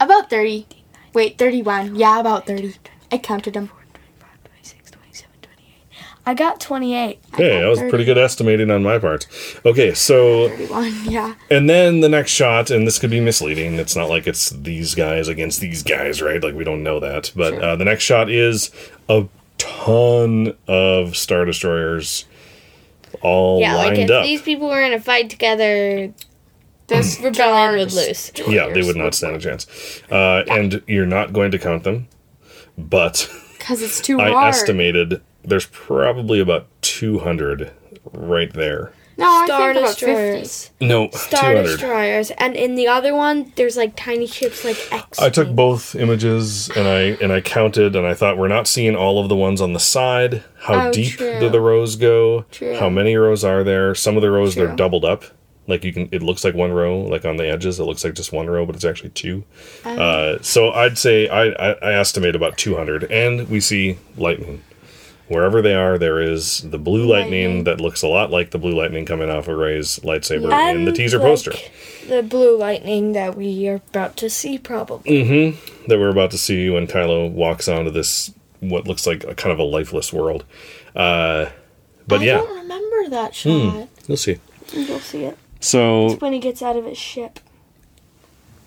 [0.00, 0.66] About thirty.
[1.14, 1.94] Wait, thirty-one.
[1.96, 2.74] Yeah, about thirty.
[3.12, 3.70] I counted them.
[6.26, 7.18] I got 28.
[7.34, 9.26] Hey, that was pretty good estimating on my part.
[9.64, 10.92] Okay, so Thirty-one.
[11.06, 11.34] Yeah.
[11.50, 13.74] and then the next shot, and this could be misleading.
[13.76, 16.40] It's not like it's these guys against these guys, right?
[16.40, 17.32] Like we don't know that.
[17.34, 17.62] But Sure.
[17.64, 18.70] uh, the next shot is
[19.08, 22.26] a ton of star destroyers,
[23.22, 24.22] all Yeah, like if up.
[24.24, 26.12] these people were in a fight together,
[26.90, 28.32] This rebellion would Jar lose.
[28.46, 29.66] Yeah, they would not stand a chance.
[30.10, 32.08] Uh, And you're not going to count them,
[32.76, 34.54] but because it's too I hard.
[34.54, 37.70] estimated there's probably about 200
[38.12, 38.92] right there.
[39.16, 40.06] No, I Star think about fifty.
[40.06, 40.70] destroyers.
[40.80, 41.62] No, Star 200.
[41.64, 42.30] destroyers.
[42.38, 45.18] And in the other one, there's like tiny ships like X.
[45.18, 48.96] I took both images and I and I counted and I thought we're not seeing
[48.96, 50.42] all of the ones on the side.
[50.60, 51.38] How Oh, deep true.
[51.38, 52.46] do the rows go?
[52.50, 52.76] True.
[52.78, 53.94] How many rows are there?
[53.94, 54.76] Some of the rows they're True.
[54.76, 55.24] doubled up.
[55.70, 57.00] Like you can, it looks like one row.
[57.00, 59.44] Like on the edges, it looks like just one row, but it's actually two.
[59.84, 59.96] Oh.
[59.96, 64.62] Uh, so I'd say I, I I estimate about 200, and we see lightning.
[65.28, 67.64] Wherever they are, there is the blue lightning, Lightning.
[67.64, 70.92] that looks a lot like the blue lightning coming off of Rey's lightsaber in the
[70.92, 71.52] teaser like, poster
[72.08, 75.22] The blue lightning that we are about to see, probably.
[75.22, 75.86] Mm-hmm.
[75.86, 79.52] that we're about to see when Kylo walks onto this what looks like a kind
[79.52, 80.44] of a lifeless world.
[80.96, 81.46] Uh,
[82.08, 83.88] but I yeah, I don't remember that shot.
[84.08, 84.38] you'll see.
[84.72, 87.38] You'll see it So when he gets out of his ship.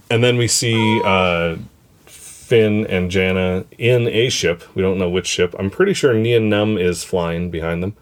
[0.10, 1.58] and then we see uh,
[2.06, 4.64] Finn and Jannah in a ship.
[4.76, 5.56] We don't know which ship.
[5.58, 7.96] I'm pretty sure Nien Nunb is flying behind them.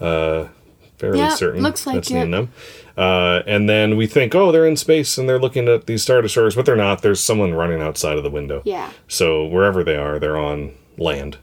[0.00, 0.48] Uh,
[0.96, 1.62] fairly Yeah, certain.
[1.62, 2.14] looks like that's it.
[2.14, 2.48] Nien Nunb.
[2.96, 6.20] Uh, and then we think, oh, they're in space and they're looking at these star
[6.22, 7.02] destroyers, but they're not.
[7.02, 8.62] There's someone running outside of the window.
[8.64, 8.90] Yeah.
[9.08, 11.38] So wherever they are, they're on land.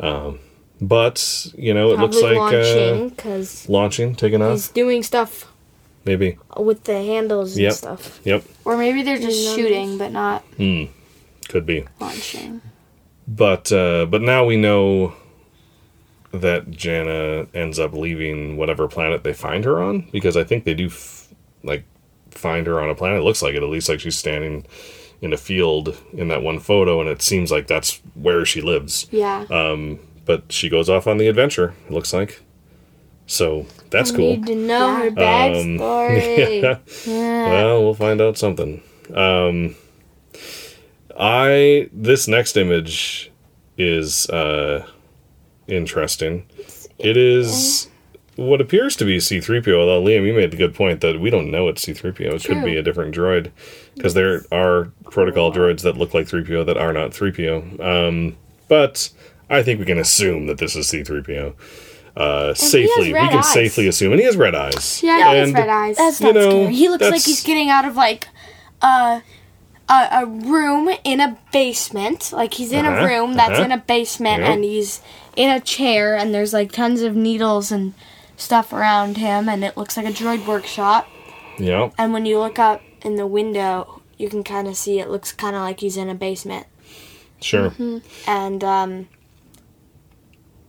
[0.00, 0.38] Um,
[0.80, 5.02] but you know, it Probably looks like launching uh, because launching, taking off, he's doing
[5.04, 5.51] stuff
[6.04, 6.38] maybe.
[6.56, 7.68] with the handles Yep.
[7.70, 8.20] and stuff.
[8.24, 9.54] Yep, Or maybe they're just Numbers.
[9.54, 10.44] shooting but not
[11.48, 11.84] could be.
[12.00, 12.60] launching.
[13.28, 15.14] But uh, but now we know
[16.32, 20.74] that Jannah ends up leaving whatever planet they find her on because I think they
[20.74, 21.28] do f-
[21.62, 21.84] like
[22.30, 23.20] find her on a planet.
[23.20, 24.66] It looks like it, at least like she's standing
[25.20, 29.06] in a field in that one photo, and it seems like that's where she lives.
[29.12, 29.44] Yeah.
[29.50, 31.74] Uh, But she goes off on the adventure.
[31.86, 32.40] It looks like.
[33.32, 34.36] So that's cool.
[34.36, 35.02] Need to know Yeah.
[35.04, 36.80] her backstory.
[37.06, 37.48] Yeah.
[37.50, 38.82] Well, we'll find out something.
[39.14, 39.74] Um,
[41.18, 43.30] I this next image
[43.78, 44.86] is uh,
[45.66, 46.46] interesting.
[46.98, 47.88] It is
[48.36, 49.74] what appears to be C-3PO.
[49.78, 52.34] Although Liam, you made the good point that we don't know it's C-3PO.
[52.34, 53.50] It could be a different droid
[53.94, 57.80] because there are protocol droids that look like 3PO that are not 3PO.
[57.80, 58.36] Um,
[58.68, 59.10] but
[59.50, 61.54] I think we can assume that this is C-3PO.
[62.16, 63.52] Uh, safely, we can eyes.
[63.52, 65.02] safely assume, and he has red eyes.
[65.02, 65.96] Yeah, he has And- red eyes.
[65.96, 66.74] That's You not know, scary.
[66.74, 68.28] he looks like he's getting out of like
[68.82, 69.22] a
[69.88, 72.30] a, a room in a basement.
[72.32, 73.62] Like he's in Uh-huh, a room that's uh-huh.
[73.64, 74.48] in a basement Yep.
[74.50, 75.00] and he's
[75.36, 77.92] in a chair and there's like tons of needles and
[78.36, 81.08] stuff around him and it looks like a droid workshop.
[81.58, 81.90] Yeah.
[81.98, 85.32] And when you look up in the window, you can kind of see it looks
[85.32, 86.66] kind of like he's in a basement.
[87.40, 87.72] Sure.
[88.26, 89.08] and um,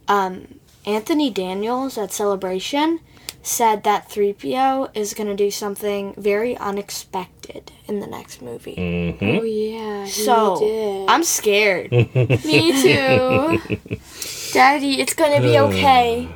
[0.07, 2.99] um, Anthony Daniels at Celebration
[3.41, 8.75] said that 3PO is going to do something very unexpected in the next movie.
[8.75, 10.05] hmm Oh yeah.
[10.05, 11.09] he So did.
[11.09, 11.91] I'm scared.
[11.91, 13.59] me too.
[14.53, 16.29] Daddy, it's gonna be okay.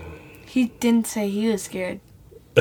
[0.45, 1.99] he didn't say he was scared.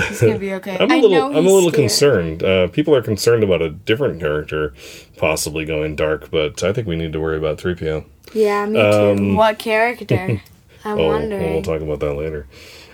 [0.09, 0.77] He's gonna be okay.
[0.81, 1.75] I'm a I little, know I'm a little scared.
[1.75, 2.43] concerned.
[2.45, 4.75] Uh, people are concerned about a different character
[5.17, 8.05] possibly going dark, but I think we need to worry about 3PO.
[8.35, 9.35] Yeah, me Um, too.
[9.37, 10.41] what character?
[10.87, 11.53] I'm Oh, wondering.
[11.53, 12.47] we'll talk about that later.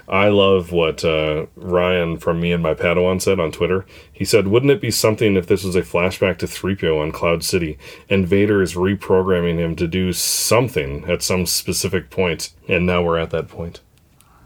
[0.08, 3.86] I love what uh, Ryan from Me and My Padawan said on Twitter.
[4.12, 7.44] He said, Wouldn't it be something if this was a flashback to 3PO on Cloud
[7.44, 7.78] City
[8.10, 13.16] and Vader is reprogramming him to do something at some specific point, and now we're
[13.18, 13.80] at that point?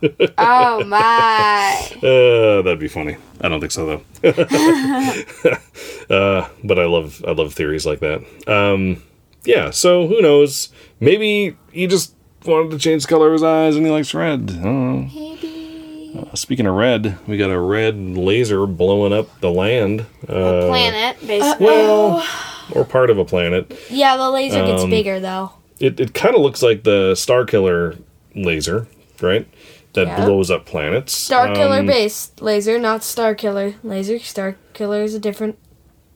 [0.38, 1.92] oh my.
[1.96, 3.16] Uh, that'd be funny.
[3.40, 3.86] I don't think so
[4.22, 4.30] though.
[6.10, 8.22] uh, but I love I love theories like that.
[8.48, 9.02] Um,
[9.44, 9.70] yeah.
[9.70, 10.68] So who knows?
[11.00, 12.14] Maybe he just
[12.46, 14.50] wanted to change the color of his eyes and he likes red.
[14.50, 14.62] I don't
[15.06, 15.10] know.
[15.14, 16.12] Maybe.
[16.16, 20.02] Uh, speaking of red, we got a red laser blowing up the land.
[20.28, 21.66] Uh, Planet, basically.
[21.66, 22.26] well,
[22.72, 23.78] or part of a planet.
[23.90, 25.52] yeah, the laser gets um, bigger though.
[25.78, 27.96] It it kind of looks like the Star Killer
[28.34, 28.86] laser,
[29.20, 29.46] right?
[29.92, 30.24] That Yeah.
[30.24, 31.12] blows up planets.
[31.12, 34.18] Star Killer Um, base laser, not Star Killer laser.
[34.18, 35.58] Star Killer is a different.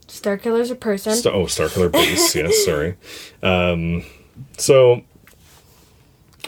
[0.09, 1.13] Star Killer's a person.
[1.15, 2.35] Star, oh, Star Killer Base.
[2.35, 2.97] yes, sorry.
[3.43, 4.05] Um,
[4.59, 5.03] so,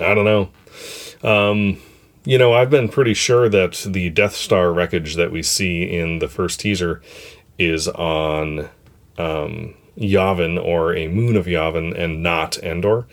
[0.00, 0.50] I don't know.
[1.28, 1.78] Um,
[2.24, 6.18] you know, I've been pretty sure that the Death Star wreckage that we see in
[6.20, 7.02] the first teaser
[7.58, 8.68] is on
[9.18, 13.06] um, Yavin or a moon of Yavin and not Endor.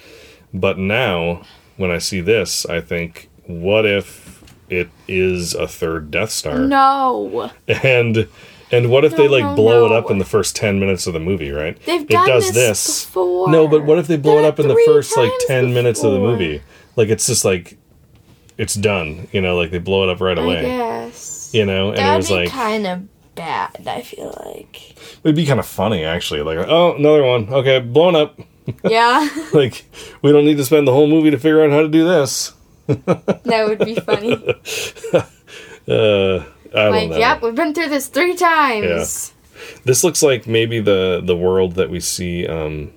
[0.53, 1.43] But now,
[1.77, 6.59] when I see this, I think, what if it is a third Death Star?
[6.59, 7.51] No.
[7.67, 8.27] and
[8.71, 11.13] and what if they like no, blow it up in the first 10 minutes of
[11.13, 13.49] the movie right They've it done does this this, before.
[13.49, 16.03] no but what if they blow it up in the first like times 10 minutes
[16.03, 16.61] of the movie
[16.99, 17.77] like it's just like
[18.57, 21.49] it's done you know like they blow it up right I away guess.
[21.53, 23.87] you know and it That'd was be like kind of bad.
[23.87, 24.95] I feel like.
[25.23, 28.37] it'd be kind of funny actually like oh another one okay blown up
[28.83, 29.85] Yeah, like
[30.21, 32.53] we don't need to spend the whole movie to figure out how to do this
[32.87, 34.33] that would be funny.
[35.87, 37.17] uh I don't Like, know.
[37.17, 39.33] yep, we've been through this three times.
[39.33, 39.75] Yeah.
[39.85, 42.91] This looks like maybe the the world that we see um,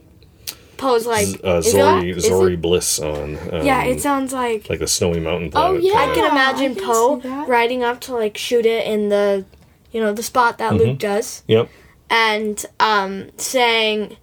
[0.82, 1.28] Pose like.
[1.44, 3.38] uh, is Zori it- is Zori Bliss on.
[3.52, 4.68] Um, yeah, it sounds like.
[4.68, 5.82] like the snowy mountain Oh, planet.
[5.84, 5.92] yeah.
[5.94, 6.14] I kinda.
[6.20, 9.44] can imagine can Poe riding up to like shoot it in the,
[9.92, 11.68] you know, the spot that Luke does, Yep.
[12.10, 14.16] and um saying,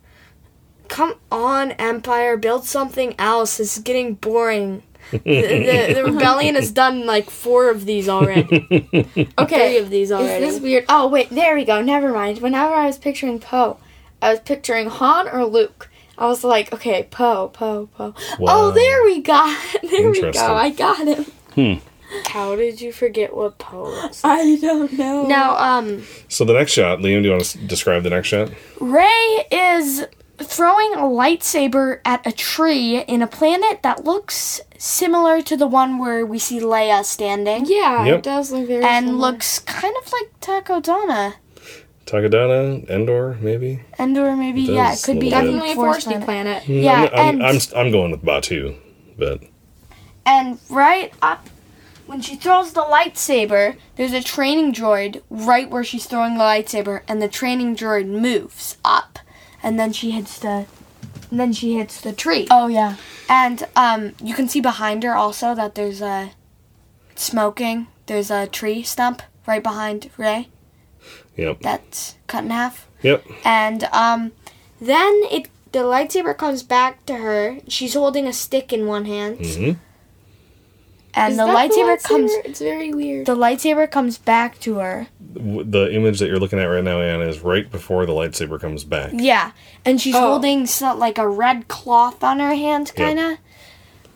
[0.88, 3.58] "Come on, Empire, build something else.
[3.58, 8.68] This is getting boring." the, the, the rebellion has done like four of these already.
[9.40, 9.70] Okay.
[9.72, 10.42] Three of these already.
[10.46, 10.86] This is this weird?
[10.90, 11.82] Oh, wait, there we go.
[11.82, 12.40] Never mind.
[12.40, 13.78] Whenever I was picturing Poe,
[14.22, 15.89] I was picturing Han or Luke.
[16.20, 18.14] I was like, okay, Poe, Poe, Poe.
[18.40, 18.52] Wow.
[18.56, 19.56] Oh, there we go.
[19.90, 20.54] There we go.
[20.54, 21.82] I got him.
[22.28, 25.26] How did you forget what Poe looks I don't know.
[25.28, 28.28] Now, um, So the next shot, Liam, do you want to s- describe the next
[28.28, 28.50] shot?
[28.82, 30.06] Rey is
[30.40, 36.00] throwing a lightsaber at a tree in a planet that looks similar to the one
[36.00, 37.66] where we see Leia standing.
[37.68, 38.18] Yeah, Yep.
[38.20, 39.32] it does look very And similar.
[39.32, 41.34] looks kind of like Takodana.
[42.10, 43.82] Takadana, Endor, maybe.
[44.00, 46.68] Endor, maybe, It yeah, it could be definitely a Forest foresty planet.
[46.68, 48.76] Yeah, I'm, I'm, I'm, I'm going with Batuu,
[49.18, 49.44] but
[50.26, 51.48] and right up
[52.08, 57.02] when she throws the lightsaber, there's a training droid right where she's throwing the lightsaber,
[57.08, 59.20] and the training droid moves up,
[59.62, 60.66] and then she hits the,
[61.30, 62.48] and then she hits the tree.
[62.50, 62.96] Oh, yeah.
[63.30, 66.32] And um, you can see behind her also that there's a
[67.14, 67.86] smoking.
[68.08, 70.50] There's a tree stump right behind Rey
[71.40, 72.88] yep, that's cut in half.
[73.02, 73.26] yep.
[73.46, 74.32] And um,
[74.82, 77.60] then it the lightsaber comes back to her.
[77.68, 79.72] She's holding a stick in one hand, Mm-hmm.
[81.14, 82.32] and Is the that lightsaber, comes.
[82.46, 83.26] It's very weird.
[83.26, 85.08] The lightsaber comes back to her.
[85.20, 88.84] The image that you're looking at right now, Anna, is right before the lightsaber comes
[88.84, 89.12] back.
[89.14, 89.52] Yeah,
[89.86, 90.22] and she's Oh.
[90.22, 93.38] holding so, like a red cloth on her hand, kind of.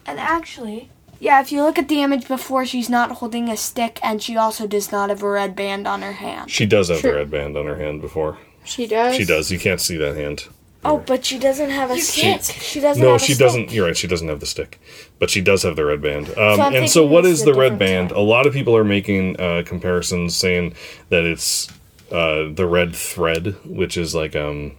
[0.06, 0.90] And actually,
[1.24, 4.36] yeah, if you look at the image before, she's not holding a stick, and she
[4.36, 6.52] also does not have a red band on her hand.
[6.52, 7.16] She does have the Sure.
[7.16, 8.38] red band on her hand before.
[8.66, 9.16] she does.
[9.16, 9.52] She does.
[9.52, 10.48] You can't see that hand.
[10.86, 12.42] Oh, but she doesn't have a stick.
[12.44, 13.02] She doesn't.
[13.02, 13.46] No, have a she stick.
[13.46, 13.72] doesn't.
[13.72, 13.96] You're right.
[13.96, 14.82] She doesn't have the stick,
[15.18, 16.28] but she does have the red band.
[16.38, 18.10] Um, I'm and so, thinking what it's is a the red different band?
[18.10, 18.18] type.
[18.18, 20.74] A lot of people are making uh, comparisons, saying
[21.08, 21.70] that it's
[22.12, 24.76] uh, the red thread, which is like um,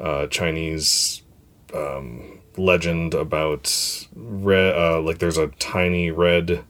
[0.00, 1.20] uh, Chinese
[1.74, 4.76] um, legend about red.
[4.76, 6.64] Uh, like there's a tiny red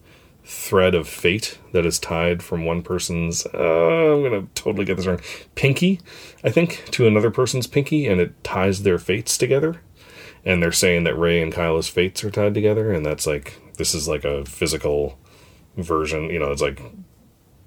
[0.45, 5.07] thread of fate that is tied from one person's uh, I'm gonna totally get this
[5.07, 5.23] wrong
[5.55, 6.01] pinky
[6.43, 9.81] I think to another person's pinky and it ties their fates together
[10.45, 13.95] and they're saying that Rey and Kylo's fates are tied together, and that's like this
[13.95, 15.19] is like a physical
[15.77, 16.25] version.
[16.25, 16.81] You know, it's like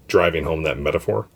[0.08, 1.28] driving home that metaphor.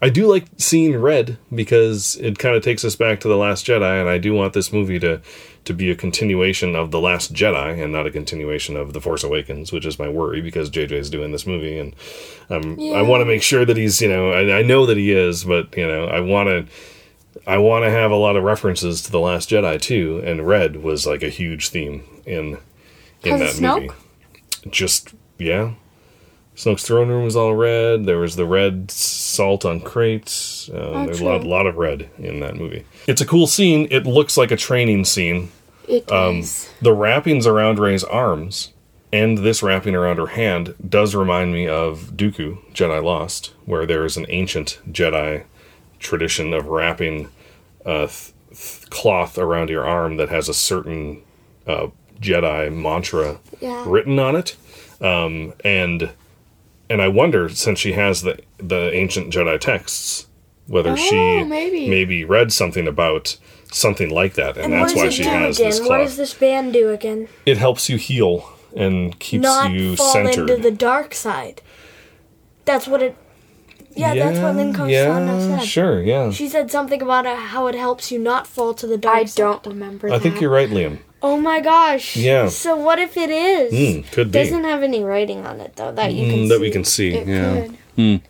[0.00, 3.66] I do like seeing red because it kind of takes us back to the Last
[3.66, 5.20] Jedi, and I do want this movie to
[5.64, 9.22] to be a continuation of the Last Jedi and not a continuation of the Force
[9.22, 11.94] Awakens, which is my worry because JJ is doing this movie, and
[12.48, 15.12] um, I want to make sure that he's you know I, I know that he
[15.12, 16.66] is, but you know I want to.
[17.46, 20.82] I want to have a lot of references to the Last Jedi too, and red
[20.82, 22.58] was like a huge theme in
[23.22, 23.90] in that of movie.
[24.70, 25.74] Just yeah,
[26.58, 28.04] Snoke's throne room was all red.
[28.04, 30.68] There was the red salt on crates.
[30.68, 32.84] Uh, there's a lot, lot of red in that movie.
[33.06, 33.86] It's a cool scene.
[33.92, 35.52] It looks like a training scene.
[35.86, 36.68] It Um, is.
[36.82, 38.72] The wrappings around Rey's arms
[39.12, 44.04] and this wrapping around her hand does remind me of Dooku, Jedi Lost, where there
[44.04, 45.44] is an ancient Jedi
[46.00, 47.28] tradition of wrapping
[47.86, 51.22] uh, th- th- cloth around your arm that has a certain
[51.68, 51.86] uh,
[52.20, 53.84] Jedi mantra Yeah.
[53.86, 54.56] written on it.
[55.00, 56.10] Um, and
[56.90, 60.26] and I wonder, since she has the the ancient Jedi texts,
[60.66, 61.88] whether she Oh, maybe.
[61.88, 63.36] maybe read something about
[63.72, 65.70] something like that, and, And that's why does she it has again?
[65.70, 67.28] this What does this band do again?
[67.46, 70.50] it helps you heal and keeps Not you fall centered.
[70.50, 71.62] into the dark side.
[72.64, 73.16] That's what it.
[73.94, 75.66] Yeah, that's what Lin Kosana yeah, said.
[75.66, 76.30] Sure, yeah.
[76.30, 79.24] She said something about uh, how it helps you not fall to the dark I
[79.24, 79.36] side.
[79.42, 80.10] don't remember.
[80.12, 80.98] I think you're right, Liam.
[81.22, 82.16] Oh my gosh.
[82.16, 82.48] Yeah.
[82.48, 83.72] So what if it is?
[83.72, 84.38] Mm, could be.
[84.38, 86.60] Doesn't have any writing on it though that you can Mm, that see.
[86.60, 87.14] we can see.
[87.14, 87.66] It yeah.
[87.96, 88.20] could.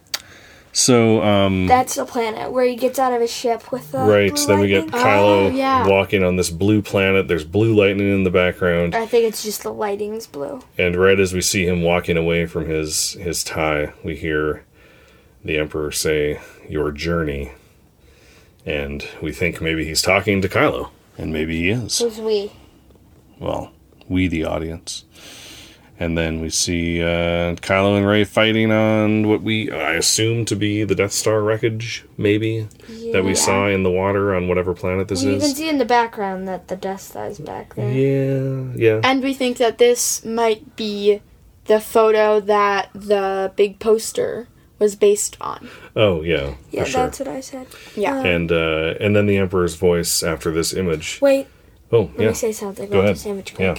[0.72, 4.32] So, um, That's the planet where he gets out of his ship with the right.
[4.32, 5.00] blue Then we get lightning.
[5.02, 5.88] Kylo Oh, yeah.
[5.88, 7.26] walking on this blue planet.
[7.26, 10.60] There's blue lightning in the background, I think it's just the lighting's blue.
[10.76, 14.62] and right as we see him walking away from his his tie, we hear
[15.44, 17.50] the Emperor say, "Your journey,"
[18.64, 21.98] and we think maybe he's talking to Kylo, and maybe he is.
[21.98, 22.52] Who's we?
[23.38, 23.72] Well,
[24.08, 25.04] we the audience.
[26.00, 30.54] And then we see uh, Kylo and Rey fighting on what we I assume to
[30.54, 32.68] be the Death Star wreckage, maybe
[33.12, 35.24] that we saw in the water on whatever planet this is.
[35.24, 37.90] You can see in the background that the Death Star is back there.
[37.90, 39.00] Yeah, yeah.
[39.02, 41.20] And we think that this might be
[41.64, 44.46] the photo that the big poster
[44.78, 45.68] was based on.
[45.96, 47.02] Oh, yeah, Yeah, for sure.
[47.06, 47.66] that's what I said.
[47.96, 48.22] Yeah.
[48.22, 51.18] And uh, and then the Emperor's voice after this image.
[51.20, 51.48] Wait,
[51.92, 52.28] Oh, let yeah.
[52.28, 53.16] me say something Go about ahead.
[53.16, 53.76] the sandwich Yeah.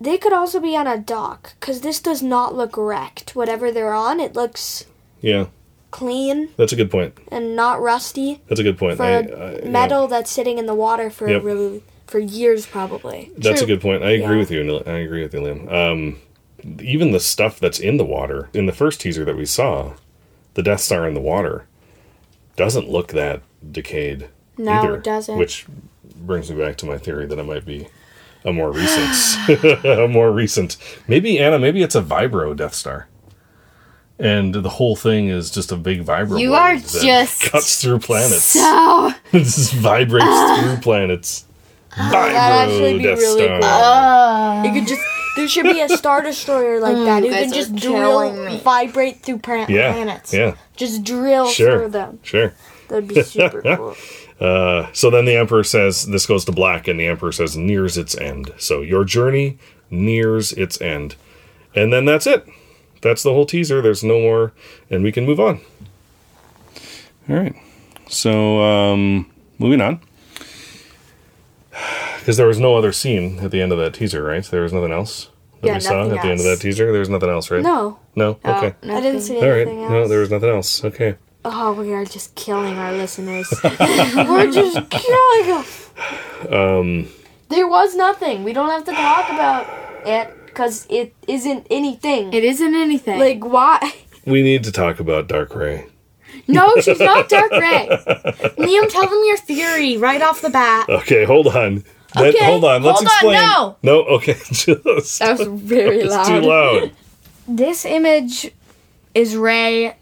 [0.00, 3.34] They could also be on a dock, because this does not look wrecked.
[3.36, 4.84] Whatever they're on, it looks
[5.22, 5.46] Yeah,
[5.90, 7.14] clean that's a good point.
[7.30, 8.96] and not rusty That's a good point.
[8.98, 9.20] for I- I-
[9.62, 9.68] yeah.
[9.68, 11.42] metal that's sitting in the water for Yep.
[11.44, 13.30] really for years probably.
[13.38, 14.02] That's a good point.
[14.02, 14.38] I agree Yeah.
[14.38, 14.62] with you.
[14.64, 15.72] Nil- I agree with you, Liam.
[15.72, 16.18] Um,
[16.82, 19.92] even the stuff that's in the water in the first teaser that we saw,
[20.54, 21.66] the Death Star in the water,
[22.56, 23.40] doesn't look that
[23.72, 24.28] decayed.
[24.58, 25.38] No, either, it doesn't.
[25.38, 25.66] Which
[26.26, 27.88] brings me back to my theory that it might be
[28.44, 30.76] a more recent, a more recent.
[31.08, 31.58] Maybe Anna.
[31.58, 33.08] Maybe it's a vibro Death Star.
[34.18, 36.38] And the whole thing is just a big vibro.
[36.40, 38.44] You are that just cuts through planets.
[38.44, 40.60] So this vibrates ah.
[40.62, 41.46] through planets.
[41.96, 44.62] Ah, vibro actually be Death really Star.
[44.62, 44.64] cool.
[44.72, 45.02] You could just
[45.36, 47.24] there should be a star destroyer like mm, that.
[47.24, 48.58] You guys can just drill, me.
[48.58, 50.32] vibrate through pra- Yeah, planets.
[50.32, 50.54] yeah.
[50.76, 51.78] Just drill Sure.
[51.78, 52.20] through them.
[52.22, 52.54] Sure.
[52.88, 53.96] That'd be super cool.
[54.44, 57.96] Uh, so then the Emperor says, this goes to black, and the Emperor says, nears
[57.96, 58.52] its end.
[58.58, 59.58] So your journey
[59.90, 61.16] nears its end.
[61.74, 62.46] And then that's it.
[63.00, 63.80] That's the whole teaser.
[63.80, 64.52] There's no more,
[64.90, 65.60] and we can move on.
[67.28, 67.54] All right.
[68.08, 70.00] So, um, moving on.
[72.18, 74.44] Because there was no other scene at the end of that teaser, right?
[74.44, 75.30] There was nothing else
[75.60, 76.90] that Yeah, we saw at nothing the end of that teaser.
[76.90, 77.62] There was nothing else, right?
[77.62, 78.38] No, No?
[78.44, 78.74] Oh, Okay.
[78.82, 79.62] I didn't see All right.
[79.62, 79.90] anything else.
[79.90, 80.84] No, there was nothing else.
[80.84, 81.16] Okay.
[81.44, 83.52] Oh, we are just killing our listeners.
[83.62, 86.52] We're just killing them.
[86.52, 87.08] Um,
[87.48, 88.44] there was nothing.
[88.44, 89.66] We don't have to talk about
[90.06, 92.32] it because it isn't anything.
[92.32, 93.18] it isn't anything.
[93.18, 93.78] like why?
[94.26, 95.84] We need to talk about Dark Rey.
[96.48, 97.86] no, she's not Dark Rey.
[98.56, 100.88] Liam, tell them your theory right off the bat.
[100.88, 101.84] Okay, hold on.
[102.14, 102.82] That- Okay, hold on.
[102.82, 103.34] Let's hold on, explain.
[103.34, 103.76] no.
[103.82, 104.04] No.
[104.16, 104.34] Okay.
[104.50, 105.18] Just.
[105.18, 106.24] That was very It's loud.
[106.26, 106.92] too loud.
[107.48, 108.50] This image
[109.14, 109.94] is Rey.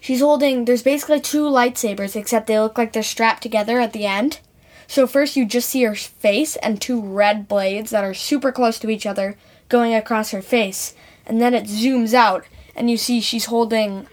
[0.00, 0.64] She's holding.
[0.64, 4.40] There's basically two lightsabers, except they look like they're strapped together at the end.
[4.86, 8.78] So first, you just see her face and two red blades that are super close
[8.80, 9.36] to each other
[9.68, 10.94] going across her face,
[11.26, 12.44] and then it zooms out,
[12.74, 14.08] and you see she's holding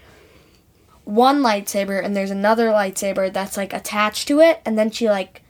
[1.04, 5.42] one lightsaber, and there's another lightsaber that's like attached to it, and then she like,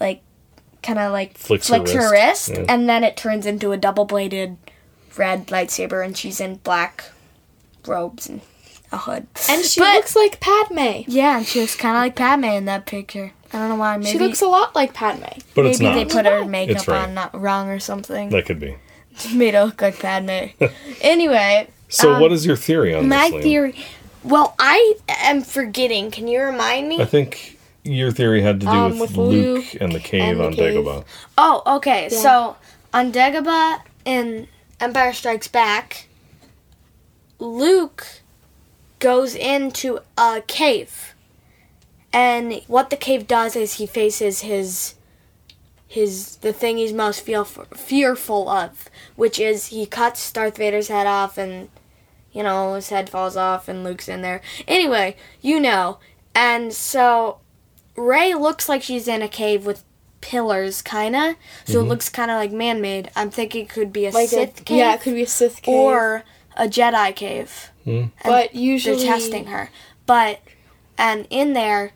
[0.00, 0.22] like,
[0.82, 2.10] kind of like Flicks her her wrist.
[2.10, 2.64] wrist, Yeah.
[2.68, 4.56] and then it turns into a double-bladed
[5.16, 7.04] red lightsaber, and she's in black
[7.86, 8.40] robes and
[8.94, 9.26] a hood.
[9.50, 11.02] And she But- looks like Padme.
[11.06, 13.32] Yeah, and she looks kind of like Padme in that picture.
[13.52, 13.96] I don't know why.
[13.98, 15.24] Maybe she looks a lot like Padme.
[15.54, 16.08] But it's maybe not.
[16.08, 16.96] they put her makeup Rey.
[16.96, 18.30] on not wrong or something.
[18.30, 18.76] that could be.
[19.34, 20.46] Made her look like Padme.
[21.00, 23.38] anyway, So, Um, what is your theory on my this?
[23.38, 23.42] Liam?
[23.42, 23.84] theory.
[24.24, 26.10] Well, I am forgetting.
[26.10, 27.00] Can you remind me?
[27.00, 30.22] I think your theory had to do Um, with, with Luke, Luke and the cave
[30.22, 30.74] and the on cave.
[30.74, 31.04] Dagobah.
[31.38, 32.08] Oh, okay.
[32.08, 32.56] So
[32.92, 34.48] on Dagobah in
[34.80, 36.06] Empire Strikes Back,
[37.38, 38.06] Luke
[39.04, 41.14] goes into a cave,
[42.10, 44.94] and what the cave does is he faces his
[45.86, 51.06] his the thing he's most feel, fearful of, which is he cuts Darth Vader's head
[51.06, 51.68] off, and
[52.32, 54.40] you know his head falls off, and Luke's in there.
[54.66, 55.98] Anyway, you know,
[56.34, 57.40] and so
[57.96, 59.84] Rey looks like she's in a cave with
[60.22, 61.36] pillars, kinda.
[61.66, 61.90] So it mm-hmm.
[61.90, 63.10] looks kind of like man-made.
[63.14, 65.26] I'm thinking it could be a Like Sith a, cave, yeah, it could be a
[65.26, 65.74] Sith cave.
[65.74, 66.24] or
[66.56, 67.70] a Jedi cave.
[67.86, 68.10] Mm.
[68.24, 69.70] but usually They're testing her,
[70.06, 70.40] but
[70.96, 71.92] and in there,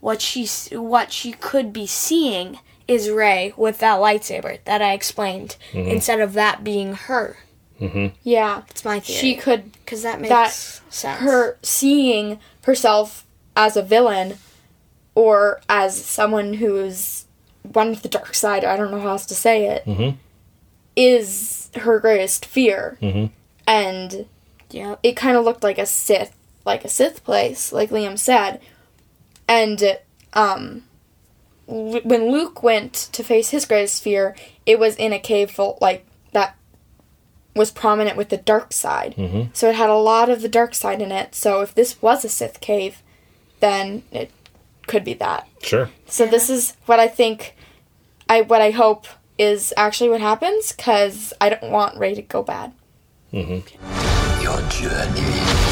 [0.00, 5.56] what she what she could be seeing is Rey with that lightsaber that I explained,
[5.72, 5.88] mm-hmm.
[5.88, 7.36] instead of that being her.
[7.80, 8.16] Mm-hmm.
[8.24, 9.18] Yeah, It's my theory.
[9.18, 10.50] she could because that makes that
[10.92, 11.20] sense.
[11.20, 13.24] her seeing herself
[13.54, 14.38] as a villain
[15.14, 17.26] or as someone who is
[17.62, 18.64] one with the dark side.
[18.64, 19.84] I don't know how else to say it.
[19.84, 20.16] Mm-hmm.
[20.96, 22.98] Is her greatest fear,
[23.66, 24.26] and
[24.70, 25.00] Yep.
[25.02, 28.60] it kind of looked like a Sith, like a Sith place, like Liam said.
[29.48, 29.98] And
[30.34, 30.84] um,
[31.66, 35.78] Lu- when Luke went to face his greatest fear, it was in a cave full
[35.80, 36.54] like that
[37.54, 39.14] was prominent with the dark side.
[39.54, 41.34] So it had a lot of the dark side in it.
[41.34, 43.02] So if this was a Sith cave,
[43.60, 44.30] then it
[44.86, 45.48] could be that.
[45.62, 45.90] Sure.
[46.06, 47.54] So this is what I think.
[48.28, 49.06] I what I hope
[49.38, 52.72] is actually what happens because I don't want Rey to go bad.
[54.48, 55.67] Your journey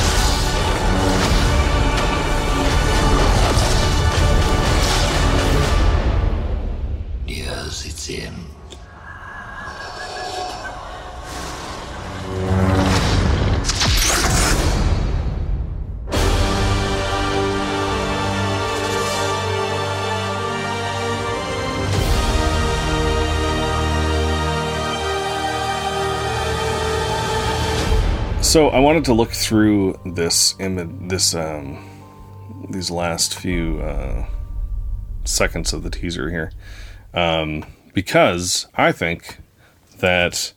[28.57, 31.77] So I wanted to look through this image, this um,
[32.71, 34.25] these last few uh,
[35.27, 36.53] seconds of the teaser here,
[37.13, 39.41] um, because I think
[39.99, 40.55] that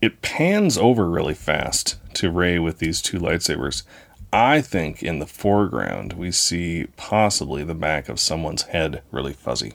[0.00, 3.84] it pans over really fast to Rey with these two lightsabers.
[4.32, 9.74] I think in the foreground we see possibly the back of someone's head really fuzzy,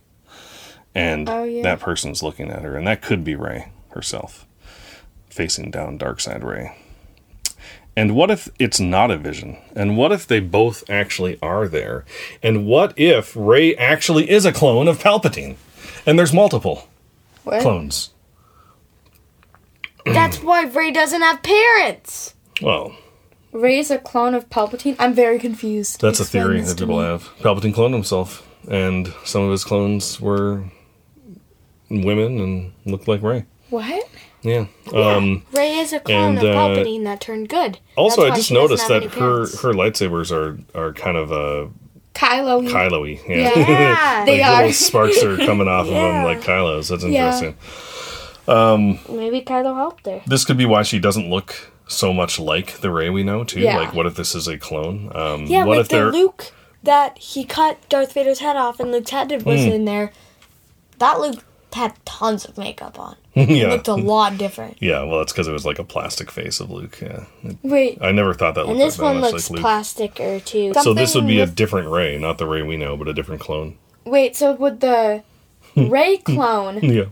[0.93, 1.63] and Oh, yeah.
[1.63, 4.45] that person's looking at her, and that could be Rey herself
[5.29, 6.75] facing down Dark Side Rey.
[7.97, 9.57] And what if it's not a vision?
[9.75, 12.05] And what if they both actually are there?
[12.43, 15.55] And what if Rey actually is a clone of Palpatine?
[16.05, 16.87] And there's multiple
[17.43, 17.61] What?
[17.63, 18.11] clones.
[20.05, 22.35] That's why Rey doesn't have parents.
[22.61, 22.95] Well,
[23.51, 24.95] Rey is a clone of Palpatine.
[24.99, 25.99] I'm very confused.
[25.99, 27.05] that's a theory this that to people me.
[27.05, 27.23] have.
[27.39, 30.63] Palpatine cloned himself, and some of his clones were
[31.89, 33.45] women and looked like Rey.
[33.69, 34.07] What?
[34.47, 34.65] Yeah.
[34.93, 37.79] Um, Rey is a clone and, of uh, Palpatine that turned good.
[37.95, 39.61] also, That's I just noticed that her parents.
[39.61, 41.67] her lightsabers are are kind of uh,
[42.13, 42.67] Kylo.
[42.69, 43.19] Kylo-y.
[43.27, 43.51] Yeah.
[43.57, 44.71] Yeah, They like are.
[44.73, 46.87] sparks are coming off of them like Kylo's.
[46.89, 47.25] That's Yeah.
[47.25, 47.55] interesting.
[48.47, 50.21] maybe Kylo helped her.
[50.25, 53.59] This could be why she doesn't look so much like the Rey we know too.
[53.61, 53.77] Yeah.
[53.77, 55.11] Like, what if this is a clone?
[55.15, 56.51] Um, Yeah, what like if the they're Luke
[56.83, 59.71] that he cut Darth Vader's head off and Luke's head was Hmm.
[59.71, 60.11] in there.
[60.99, 61.43] That Luke
[61.73, 63.15] had tons of makeup on.
[63.35, 64.77] It looked a lot different.
[64.81, 65.03] yeah.
[65.03, 66.97] Well, that's because it was like a plastic face of Luke.
[67.01, 67.25] Yeah,
[67.61, 67.99] Wait.
[68.01, 69.61] I never thought that And looked this that one much looks like Luke.
[69.61, 70.73] plasticer too.
[70.81, 73.41] so this would be a different Rey, not the Rey we know, but a different
[73.41, 73.77] clone.
[74.05, 74.35] Wait.
[74.35, 75.23] So would the
[75.75, 77.05] Rey clone Yeah.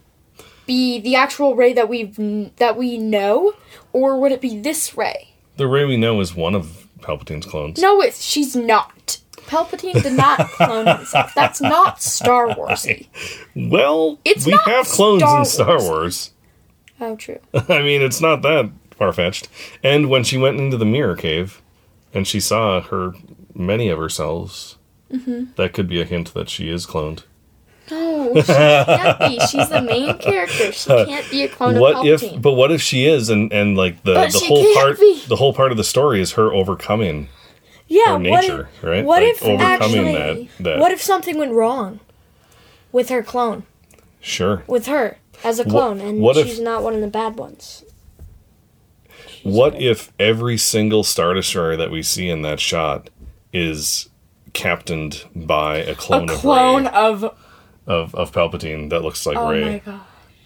[0.66, 3.54] be the actual Rey that we that we know,
[3.94, 5.30] or would it be this Rey?
[5.58, 7.80] The Rey we know is one of Palpatine's clones.
[7.80, 9.20] No, it's she's not.
[9.48, 11.34] Palpatine did not clone himself.
[11.36, 13.08] That's not Star Warsy.
[13.56, 15.88] Well, It's we not have clones Star in Star Wars.
[15.88, 16.32] Wars.
[17.00, 17.40] Oh, true.
[17.54, 19.48] I mean, it's not that far fetched.
[19.84, 21.62] And when she went into the mirror cave
[22.14, 23.14] and she saw her
[23.54, 24.78] many of herselves,
[25.12, 25.52] Mm-hmm.
[25.56, 27.24] that could be a hint that she is cloned.
[27.92, 29.40] No, she can't be.
[29.52, 30.72] She's the main character.
[30.72, 32.22] She can't be a clone what of if?
[32.22, 32.42] Palpatine.
[32.42, 33.30] But what if she is?
[33.30, 35.22] And and like the But the whole part, be.
[35.28, 37.30] the whole part of the story is her overcoming
[37.88, 39.06] yeah, her what if, right?
[39.06, 40.14] What Like, if overcoming actually?
[40.14, 40.64] that?
[40.64, 42.00] That What if something went wrong
[42.92, 43.64] with her clone?
[44.22, 44.64] sure.
[44.68, 47.84] With her as a clone, and what if- she's not one of the bad ones.
[49.44, 53.12] What if every single star destroyer that we see in that shot
[53.54, 54.10] is
[54.54, 57.36] captained by a clone, A clone of, Rey, of.
[57.86, 59.84] of of Palpatine that looks like Oh Rey.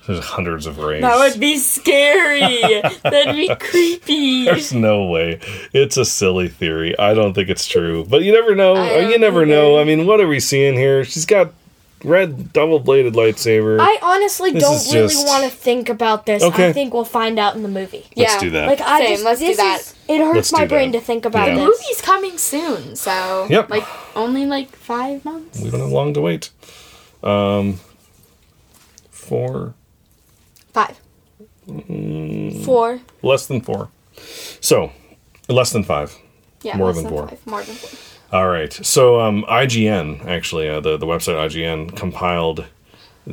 [0.10, 0.22] My god.
[0.24, 1.02] There's hundreds of Reys.
[1.02, 2.82] That would be scary.
[3.04, 4.46] That'd be creepy.
[4.46, 5.40] There's no way.
[5.74, 6.98] It's a silly theory.
[6.98, 8.06] I don't think it's true.
[8.06, 8.76] But you never know.
[8.76, 9.46] I You never either.
[9.52, 9.80] know.
[9.80, 11.04] I mean, what are we seeing here?
[11.06, 11.54] She's got
[12.04, 13.78] red double bladed lightsaber.
[13.80, 16.42] I honestly This don't really just- want to think about this.
[16.44, 16.70] Okay.
[16.70, 18.06] I think we'll find out in the movie.
[18.16, 18.40] Let's yeah.
[18.40, 18.68] do that.
[18.68, 19.80] Like I Same, just let's do this that.
[19.82, 21.00] is it hurts Let's my brain that.
[21.00, 21.56] to think about Yeah.
[21.56, 23.70] The movie's coming soon, so Yep.
[23.70, 23.86] like
[24.16, 25.60] only like five months.
[25.60, 26.50] we don't have long to wait.
[27.22, 27.80] Um,
[29.12, 29.74] four,
[31.68, 32.64] Five.
[32.66, 33.00] Four.
[33.22, 33.90] less than four.
[34.62, 34.92] So,
[35.48, 36.16] less than five.
[36.64, 37.28] Yeah, More less than four.
[37.28, 37.48] Five.
[37.48, 38.38] More than four.
[38.40, 38.72] All right.
[38.74, 42.66] So um, IGN actually, uh, the the website IGN compiled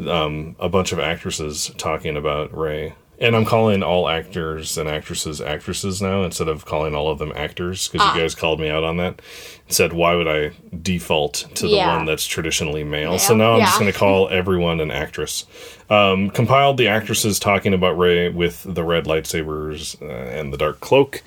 [0.09, 5.41] um, a bunch of actresses talking about Rey, and I'm calling all actors and actresses
[5.41, 8.85] actresses now instead of calling all of them actors because you guys called me out
[8.85, 9.21] on that.
[9.67, 10.51] And Said why would I
[10.83, 11.97] default to the Yeah.
[11.97, 13.19] one that's traditionally male?
[13.19, 13.67] So now I'm Yeah.
[13.67, 15.45] just going to call everyone an actress.
[15.89, 20.81] Um, compiled the actresses talking about Rey with the red lightsabers uh, and the dark
[20.81, 21.23] cloak.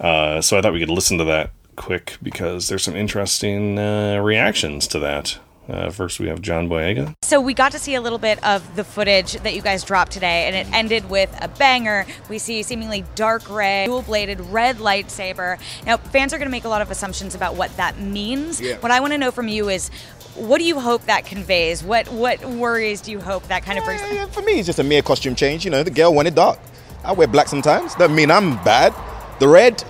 [0.00, 4.18] Uh, so I thought we could listen to that quick because there's some interesting uh,
[4.22, 5.38] reactions to that.
[5.68, 7.14] Uh, first, we have John Boyega.
[7.22, 10.12] So we got to see a little bit of the footage that you guys dropped
[10.12, 12.06] today, and it ended with a banger.
[12.30, 15.58] We see seemingly dark rey, dual-bladed red lightsaber.
[15.84, 18.60] Now, fans are going to make a lot of assumptions about what that means.
[18.80, 19.90] What I want to know from you is,
[20.36, 21.82] what do you hope that conveys?
[21.82, 24.02] What what worries do you hope that kind of brings?
[24.02, 25.64] Yeah, for me, it's just a mere costume change.
[25.64, 26.58] You know, the girl wanted dark.
[27.02, 27.94] I wear black sometimes.
[27.94, 28.94] Doesn't mean I'm bad.
[29.40, 29.82] The red,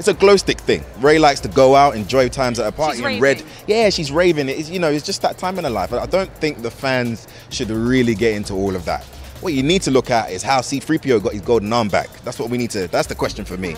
[0.00, 0.82] it's a glow stick thing.
[1.00, 3.42] Rey likes to go out, enjoy times at a party, She's and red.
[3.66, 4.48] Yeah, she's raving.
[4.48, 5.92] It's you know, it's just that time in her life.
[5.92, 9.04] I don't think the fans should really get into all of that.
[9.42, 12.08] What you need to look at is how C-3PO got his golden arm back.
[12.24, 12.88] That's what we need to.
[12.88, 13.76] That's the question for me.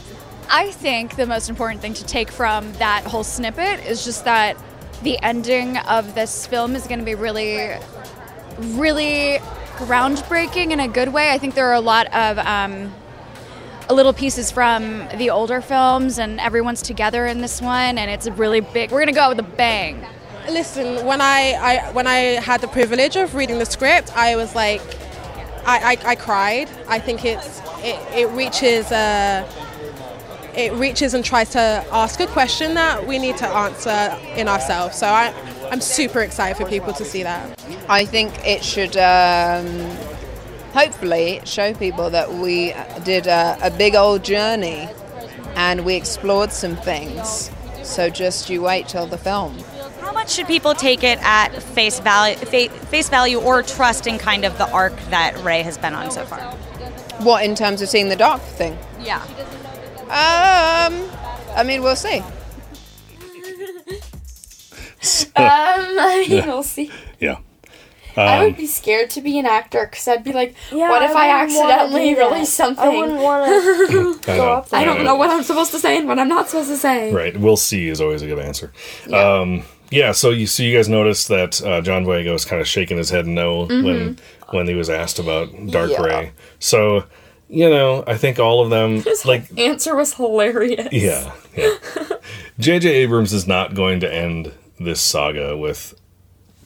[0.48, 4.56] I think the most important thing to take from that whole snippet is just that
[5.02, 7.74] the ending of this film is going to be really,
[8.58, 9.38] really
[9.76, 11.30] groundbreaking in a good way.
[11.30, 12.94] I think there are a lot of um,
[13.90, 18.32] little pieces from the older films, and everyone's together in this one, and it's a
[18.32, 18.90] really big.
[18.90, 20.04] We're going to go out with a bang.
[20.48, 24.54] Listen, when I, I when I had the privilege of reading the script, I was
[24.54, 24.80] like,
[25.64, 26.68] I, I, I cried.
[26.88, 29.48] I think it's it, it reaches uh,
[30.54, 31.60] it reaches and tries to
[31.92, 34.96] ask a question that we need to answer in ourselves.
[34.96, 35.32] So I
[35.70, 37.58] I'm super excited for people to see that.
[37.88, 39.64] I think it should um,
[40.72, 44.88] hopefully show people that we did a, a big old journey
[45.54, 47.50] and we explored some things.
[47.82, 49.58] So just you wait till the film.
[50.00, 54.44] How much should people take it at face value, face value, or trust in kind
[54.44, 56.40] of the arc that Rey has been on so far?
[57.20, 58.76] What in terms of seeing the dark thing?
[59.00, 59.22] Yeah.
[60.04, 61.08] Um,
[61.54, 62.22] I mean, we'll see.
[65.34, 66.88] Um, I mean, we'll see.
[68.16, 68.22] Yeah.
[68.24, 71.02] I Um, would be scared to be an actor because I'd be like, Yeah, what
[71.02, 72.84] if I, wouldn't accidentally release something?
[72.88, 74.80] I wouldn't want to go up there.
[74.80, 77.12] I don't know what I'm supposed to say and what I'm not supposed to say.
[77.12, 77.36] Right.
[77.36, 78.72] We'll see is always a good answer.
[79.08, 79.18] Yeah.
[79.40, 80.12] Um, yeah.
[80.12, 83.10] So you so you guys noticed that uh, John Boyega was kind of shaking his
[83.10, 84.18] head no when
[84.50, 86.02] when he was asked about Dark Yeah.
[86.02, 86.32] Rey.
[86.58, 87.04] So
[87.48, 90.88] you know, I think all of them His like answer was hilarious.
[90.92, 91.74] yeah, yeah.
[92.58, 92.88] J.J.
[92.88, 95.94] Abrams is not going to end this saga with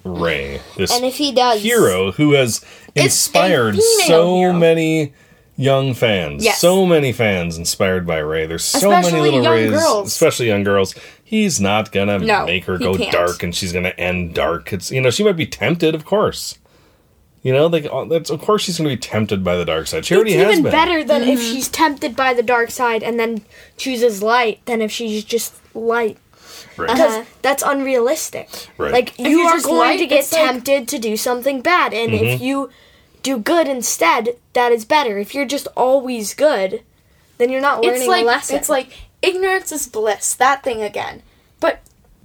[0.07, 3.77] Rey, this And if he does, hero who has inspired
[4.07, 4.53] so hero.
[4.53, 5.13] many
[5.57, 6.45] young fans.
[6.45, 6.61] Yes.
[6.61, 8.47] So many fans inspired by Rey.
[8.47, 10.09] There's so Especially many little Reys, girls.
[10.09, 10.95] especially young girls.
[11.23, 13.13] He's not gonna No, make her go can't.
[13.13, 14.73] dark, and she's gonna end dark.
[14.73, 16.59] It's you know she might be tempted, of course.
[17.43, 20.05] You know, like uh, that's of course she's gonna be tempted by the dark side.
[20.05, 20.73] She already it's has even been.
[20.73, 21.55] better than if Mm-hmm.
[21.55, 23.43] she's tempted by the dark side and then
[23.77, 26.19] chooses light than if she's just light.
[26.77, 26.89] Right.
[26.91, 28.49] Because that's unrealistic.
[28.79, 28.93] Right.
[28.93, 32.13] Like you you're going light, to get it's like- tempted to do something bad, and
[32.13, 32.25] Mm-hmm.
[32.25, 32.71] if you
[33.23, 35.19] do good instead, that is better.
[35.19, 36.83] If you're just always good,
[37.39, 38.57] then you're not learning It's like a lesson.
[38.57, 38.89] it's like
[39.23, 40.35] ignorance is bliss.
[40.35, 41.23] That thing again.
[41.61, 41.81] But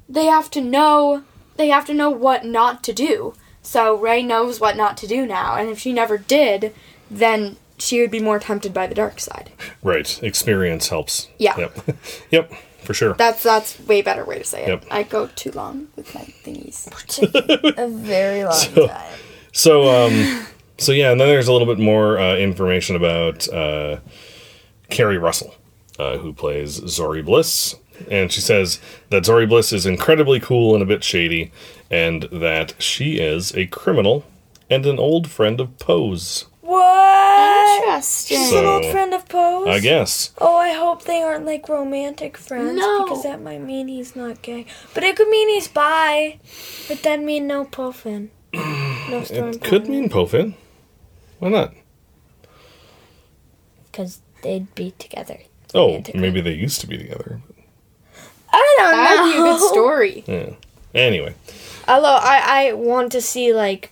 [0.08, 1.24] they have to know.
[1.58, 3.34] They have to know what not to do.
[3.64, 6.74] So Rey knows what not to do now, and if she never did,
[7.10, 9.52] then she would be more tempted by the dark side.
[9.84, 10.22] Right.
[10.24, 11.28] Experience helps.
[11.39, 11.58] Yeah.
[11.58, 11.97] Yep.
[12.32, 12.54] yep.
[12.91, 13.13] For sure.
[13.13, 14.67] That's that's way better way to say it.
[14.67, 14.85] Yep.
[14.91, 16.87] I go too long with my thingies.
[17.77, 19.13] a very long time.
[19.53, 20.45] So, um,
[20.77, 24.01] so yeah, and then there's a little bit more uh, information about uh,
[24.89, 25.55] Keri Russell,
[25.99, 27.77] uh, who plays Zorii Bliss,
[28.09, 31.53] and she says that Zorii Bliss is incredibly cool and a bit shady,
[31.89, 34.25] and that she is a criminal
[34.69, 36.45] and an old friend of Poe's.
[36.72, 37.84] What?
[37.84, 38.38] Interesting.
[38.38, 39.67] She's an old So, friend of Poe's.
[39.67, 40.32] I guess.
[40.39, 43.03] Oh, I hope they aren't like romantic friends No.
[43.03, 44.65] because that might mean he's not gay.
[44.93, 46.39] But it could mean he's bi.
[46.88, 48.32] But that mean no Puffin.
[49.09, 49.49] No storm.
[49.49, 50.53] It could mean Pofin.
[51.39, 51.74] Why not?
[53.91, 55.39] because they'd be together.
[55.74, 56.22] Oh, Romantically.
[56.22, 57.41] maybe they used to be together.
[58.53, 58.97] I don't know.
[59.03, 60.24] That'd be a good story.
[60.28, 60.53] Yeah.
[60.93, 61.36] Anyway,
[61.89, 63.91] Although I, I want to see like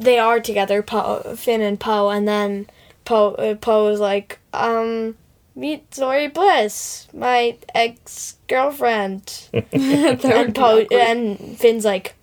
[0.00, 2.66] they are together, Poe, Finn and Poe, and then
[3.04, 5.16] Poe uh, Poe is like, um,
[5.54, 12.14] meet Zorii Bliss, my ex girlfriend, and Poe and Finn's like.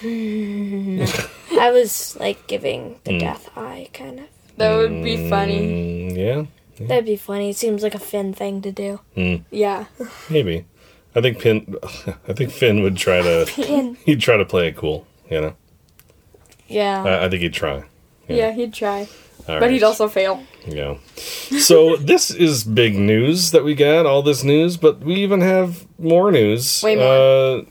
[0.00, 1.04] "Hmm."
[1.58, 3.20] I was like giving the Mm.
[3.20, 4.26] death eye, kind of.
[4.58, 6.10] That would be funny.
[6.12, 7.50] mm, yeah, That'd be funny.
[7.50, 9.00] It seems like a Finn thing to do.
[9.16, 9.86] mm, Yeah.
[10.30, 10.64] maybe.
[11.14, 11.76] I think Finn.
[12.28, 13.46] I think Finn would try to.
[13.46, 13.96] Finn.
[14.04, 15.06] He'd try to play it cool.
[15.30, 15.54] You know.
[16.68, 17.02] Yeah.
[17.02, 17.84] I, I think he'd try.
[18.28, 19.08] Yeah, he'd try.
[19.48, 19.70] All but right.
[19.70, 20.42] he'd also fail.
[20.66, 20.96] Yeah.
[21.16, 25.86] So this is big news that we got, all this news, but we even have
[25.98, 26.82] more news.
[26.82, 27.04] Way more.
[27.04, 27.62] Uh,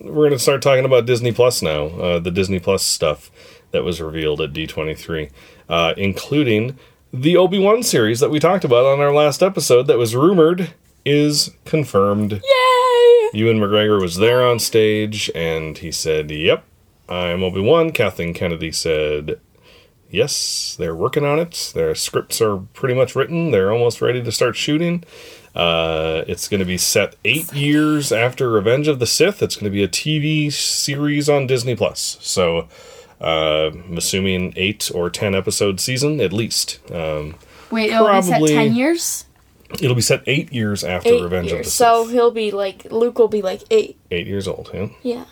[0.00, 3.30] we're going to start talking about Disney Plus now, uh, the Disney Plus stuff
[3.72, 5.30] that was revealed at D23,
[5.68, 6.78] uh, including
[7.12, 10.74] the Obi Wan series that we talked about on our last episode that was rumored
[11.04, 12.32] is confirmed.
[12.32, 13.30] Yay!
[13.32, 16.64] Ewan McGregor was there on stage and he said, Yep,
[17.08, 17.90] I'm Obi Wan.
[17.92, 19.40] Kathleen Kennedy said,
[20.10, 21.72] Yes, they're working on it.
[21.74, 23.50] Their scripts are pretty much written.
[23.50, 25.04] They're almost ready to start shooting.
[25.54, 29.42] Uh, it's going to be set eight years after Revenge of the Sith.
[29.42, 32.16] It's going to be a TV series on Disney Plus.
[32.20, 32.68] So,
[33.20, 36.80] uh, I'm assuming eight or ten episode season at least.
[36.90, 37.34] Um,
[37.70, 39.24] Wait, it'll be set 10 years?
[39.80, 41.64] it'll be set eight years after Eight Revenge of the.
[41.64, 41.72] Sith.
[41.72, 43.98] So he'll be like, Luke will be like eight.
[44.10, 44.70] eight years old.
[44.72, 44.88] Yeah.
[45.02, 45.24] Yeah.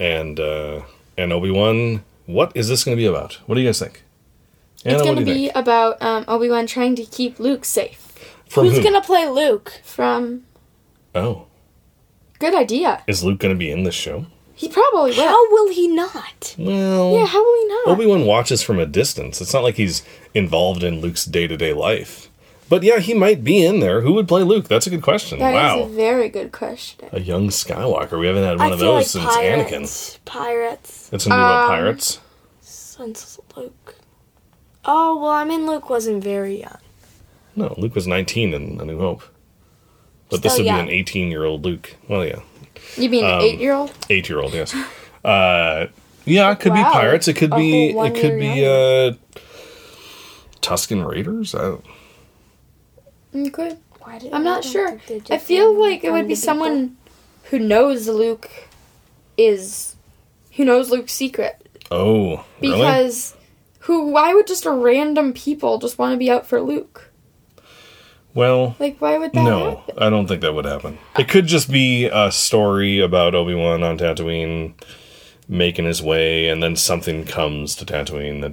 [0.00, 0.82] And uh,
[1.16, 2.02] and Obi Wan.
[2.26, 3.34] What is this going to be about?
[3.46, 4.02] What do you guys think?
[4.84, 5.56] Anna, it's going to be think?
[5.56, 8.12] about um, Obi Wan trying to keep Luke safe
[8.48, 8.82] From Who's who?
[8.84, 9.80] gonna play Luke?
[9.84, 10.44] from.
[11.14, 11.46] Oh,
[12.38, 13.02] Good idea.
[13.06, 14.26] is Luke going to be in this show?
[14.54, 15.28] He probably will.
[15.28, 16.54] How will he not?
[16.58, 17.82] Well, Yeah, how will we know?
[17.92, 19.40] Obi Wan watches from a distance.
[19.40, 20.02] It's not like he's
[20.34, 22.29] involved in Luke's day to day life.
[22.70, 24.00] But yeah, he might be in there.
[24.00, 24.68] Who would play Luke?
[24.68, 25.40] That's a good question.
[25.40, 25.50] Wow.
[25.50, 27.08] That is a very good question.
[27.12, 28.18] a young Skywalker.
[28.18, 29.68] We haven't had one I of those like since Anakin.
[29.68, 30.18] pirates.
[30.24, 31.10] Pirates.
[31.12, 32.20] It's be about Um, pirates.
[32.62, 33.96] Since Luke.
[34.84, 36.78] Oh well, I mean Luke wasn't very young.
[37.56, 39.22] No, Luke was 19 in A New Hope.
[40.30, 41.96] But this Still would be an 18 year old Luke.
[42.08, 42.38] Well, yeah.
[42.96, 43.92] You mean Um, an eight year old?
[44.08, 44.74] eight year old yes
[45.24, 45.86] uh
[46.24, 46.88] yeah it could Wow.
[46.88, 49.12] be pirates it could A be it could be uh
[50.62, 51.84] tusken raiders I don't,
[53.34, 53.76] Mm, okay.
[54.00, 54.98] Why did I'm not sure.
[55.30, 56.96] I feel like it would be the- someone
[57.44, 58.50] who knows Luke
[59.36, 59.96] is
[60.56, 61.56] who knows Luke's secret
[61.90, 63.34] oh really because
[63.80, 67.10] who why would just a random people just want to be out for Luke?
[68.34, 69.94] well Like why would that no happen?
[69.98, 73.98] i don't think that would happen it could just be a story about obi-wan on
[73.98, 74.74] tatooine
[75.48, 78.52] making his way and then something comes to tatooine that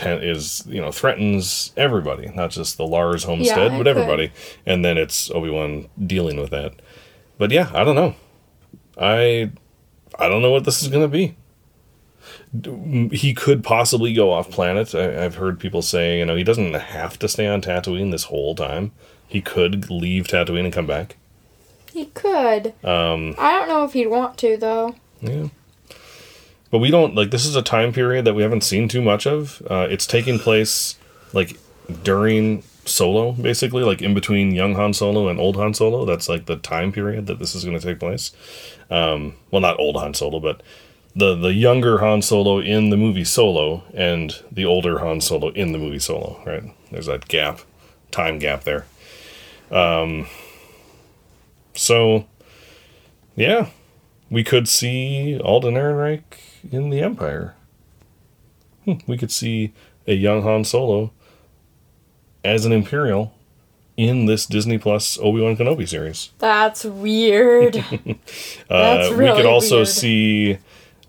[0.00, 3.86] ta- is you know threatens everybody not just the lars homestead it but could.
[3.88, 4.32] everybody
[4.66, 6.72] and then it's obi-wan dealing with that
[7.38, 8.14] but yeah i don't know
[8.98, 9.50] i
[10.18, 11.34] i don't know what this is going to be
[13.16, 16.74] he could possibly go off planet I, i've heard people say you know he doesn't
[16.74, 18.92] have to stay on tatooine this whole time
[19.28, 21.16] he could leave tatooine and come back
[21.92, 22.74] He could.
[22.84, 24.96] um I don't know if he'd want to though.
[25.20, 25.48] yeah.
[26.70, 29.26] But we don't like this is a time period that we haven't seen too much
[29.26, 29.62] of.
[29.68, 30.96] Uh, it's taking place
[31.32, 31.58] like
[32.02, 36.04] during Solo, basically, like in between young Han Solo and old Han Solo.
[36.04, 38.32] That's like the time period that this is going to take place.
[38.90, 40.62] Um, well, not old Han Solo, but
[41.14, 45.72] the the younger Han Solo in the movie Solo and the older Han Solo in
[45.72, 46.40] the movie Solo.
[46.46, 46.62] Right?
[46.90, 47.60] There's that gap,
[48.10, 48.86] time gap there.
[49.70, 50.26] Um,
[51.74, 52.26] so,
[53.36, 53.68] yeah,
[54.30, 56.22] we could see Alden Ehrenreich
[56.70, 57.54] in the Empire.
[58.84, 59.72] Hmm, We could see
[60.06, 61.12] a young Han Solo
[62.44, 63.34] as an Imperial
[63.96, 66.30] in this Disney Plus Obi Wan Kenobi series.
[66.38, 67.76] That's weird.
[67.96, 68.14] Uh,
[68.68, 69.88] That's we could also weird.
[69.88, 70.58] see.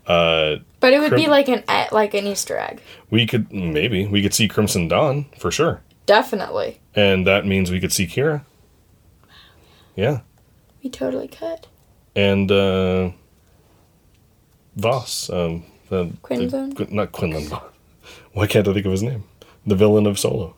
[0.08, 2.82] Uh, but it would be like an e- like an Easter egg.
[3.12, 6.82] we could maybe we could see Crimson Dawn for sure, Definitely.
[6.95, 8.43] and that means we could see Qi'ra.
[9.95, 10.22] Yeah,
[10.84, 11.68] We totally could.
[12.16, 13.12] and uh,
[14.76, 16.72] Vos, um, the, Quinlan?
[16.72, 17.45] the- not Quinlan
[18.34, 19.26] Why can't I think of his name?
[19.65, 20.55] The villain of Solo.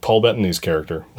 [0.00, 1.04] Paul Bettany's character.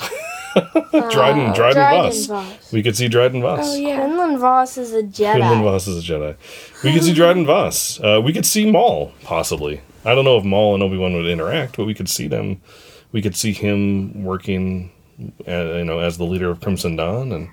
[0.91, 2.25] Dryden, Dryden, Dryden Vos.
[2.25, 2.71] Vos.
[2.73, 3.59] We could see Dryden Vos.
[3.61, 4.05] Oh yeah.
[4.05, 5.33] Quinlan Vos is a Jedi.
[5.35, 6.35] Quinlan Vos is a Jedi.
[6.83, 7.99] We could see Dryden Vos.
[8.01, 9.81] Uh, we could see Maul, possibly.
[10.03, 12.59] I don't know if Maul and Obi Wan would interact, but we could see them.
[13.11, 14.91] We could see him working,
[15.47, 17.49] uh, you know, as the leader of Crimson Dawn and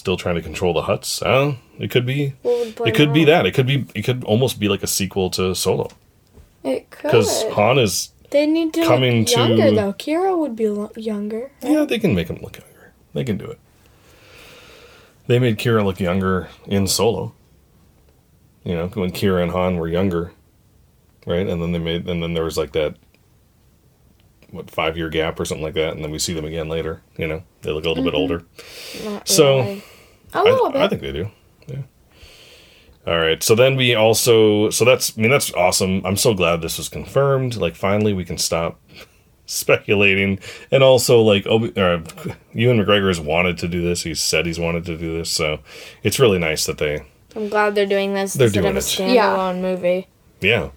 [0.00, 1.22] still trying to control the Hutts.
[1.22, 1.56] Know.
[1.78, 2.34] It could be.
[2.44, 3.46] It could be that.
[3.46, 3.86] It could be.
[3.94, 5.88] It could almost be like a sequel to Solo
[6.64, 7.02] It could.
[7.12, 8.10] because Han is.
[8.30, 9.92] They need to Coming look younger to- though.
[9.92, 11.50] Qi'ra would be lo- younger.
[11.62, 12.92] Yeah, they can make him look younger.
[13.12, 13.58] They can do it.
[15.26, 17.32] They made Qi'ra look younger in Solo.
[18.64, 20.32] You know, when Qi'ra and Han were younger,
[21.26, 21.46] right?
[21.46, 22.94] And then they made, and then there was like that,
[24.50, 27.00] what five year gap or something like that, and then we see them again later.
[27.16, 28.18] You know, they look a little bit Mhm.
[28.18, 28.44] older.
[29.04, 29.82] Not So, really.
[30.34, 30.82] A I, little I bit.
[30.82, 31.30] I think they do.
[31.66, 31.82] Yeah.
[33.06, 33.42] All right.
[33.42, 36.02] So then we also, so that's, I mean, that's awesome.
[36.04, 37.56] I'm so glad this was confirmed.
[37.56, 38.80] Like, finally, we can stop
[39.46, 40.38] speculating.
[40.70, 42.00] And also, like, Obi, uh,
[42.52, 44.02] Ewan McGregor has wanted to do this.
[44.02, 45.30] He's said he's wanted to do this.
[45.30, 45.60] So
[46.02, 47.04] it's really nice that they,
[47.34, 48.82] I'm glad they're doing this They're instead doing of a it.
[48.82, 50.08] standalone movie.
[50.40, 50.70] yeah.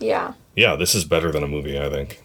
[0.00, 0.34] Yeah.
[0.56, 2.20] Yeah, this is better than a movie, I think.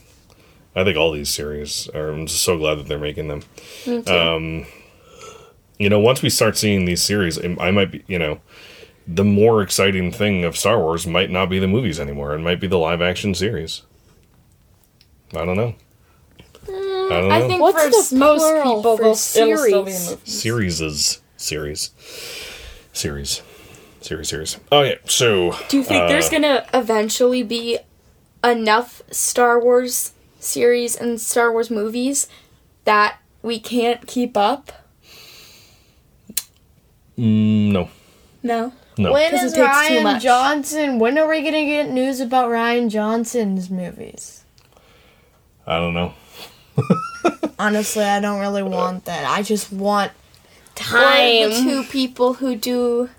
[0.75, 3.43] I think all these series are, I'm just so glad that they're making them.
[3.85, 4.11] Me too.
[4.13, 4.65] Um,
[5.79, 8.39] you know, once we start seeing these series, I might be, you know,
[9.07, 12.33] the more exciting thing of Star Wars might not be the movies anymore.
[12.33, 13.81] It might be the live action series.
[15.35, 15.75] I don't know.
[16.67, 17.35] I don't know.
[17.35, 20.09] I think What's for the most people, for they'll still be series?
[20.09, 20.21] movie.
[20.25, 21.91] Series series
[22.93, 23.41] series
[23.99, 24.95] series Oh yeah.
[25.05, 27.79] so Do you think there's uh, gonna eventually be
[28.43, 32.27] enough Star Wars series and Star Wars movies
[32.85, 34.71] that we can't keep up?
[37.17, 37.89] Mm, no
[38.41, 38.73] No.
[38.97, 40.23] no When 'Cause it is takes too Ryan much.
[40.23, 40.99] Johnson?
[40.99, 44.43] When are we gonna get news about Rian Johnson's movies?
[45.67, 46.13] I don't know.
[47.59, 49.25] Honestly, I don't really want that.
[49.25, 51.49] I just want Or time.
[51.49, 53.09] the two people who do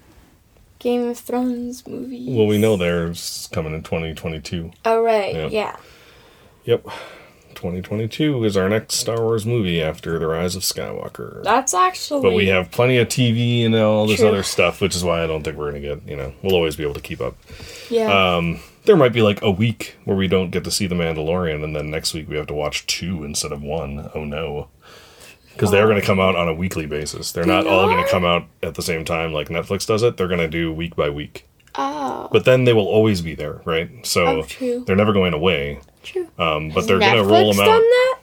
[0.81, 2.29] Game of Thrones movies.
[2.37, 4.73] Well, we know there's coming in 2022.
[4.85, 5.47] Oh right, Yeah.
[5.49, 5.77] yeah.
[6.65, 6.87] Yep.
[7.65, 11.43] 2022 is our next Star Wars movie after The Rise of Skywalker.
[11.43, 12.21] That's actually.
[12.21, 14.29] But we have plenty of TV and all this True.
[14.29, 16.55] other stuff, which is why I don't think we're going to get, you know, we'll
[16.57, 17.37] always be able to keep up.
[17.89, 18.13] Yeah.
[18.37, 21.65] Um, there might be like a week where we don't get to see The Mandalorian,
[21.65, 24.11] and then next week we have to watch two instead of one.
[24.15, 24.69] Oh no.
[25.55, 27.33] Because they're going to come out on a weekly basis.
[27.33, 30.19] They're not all going to come out at the same time like Netflix does it.
[30.19, 31.49] They're going to do week by week.
[31.77, 32.29] oh.
[32.31, 33.89] But then they will always be there, right?
[34.05, 34.85] So Oh, true.
[34.87, 35.81] they're never going away.
[36.05, 36.29] True.
[36.39, 37.67] Um, but they're going to roll them out.
[37.67, 38.19] done that?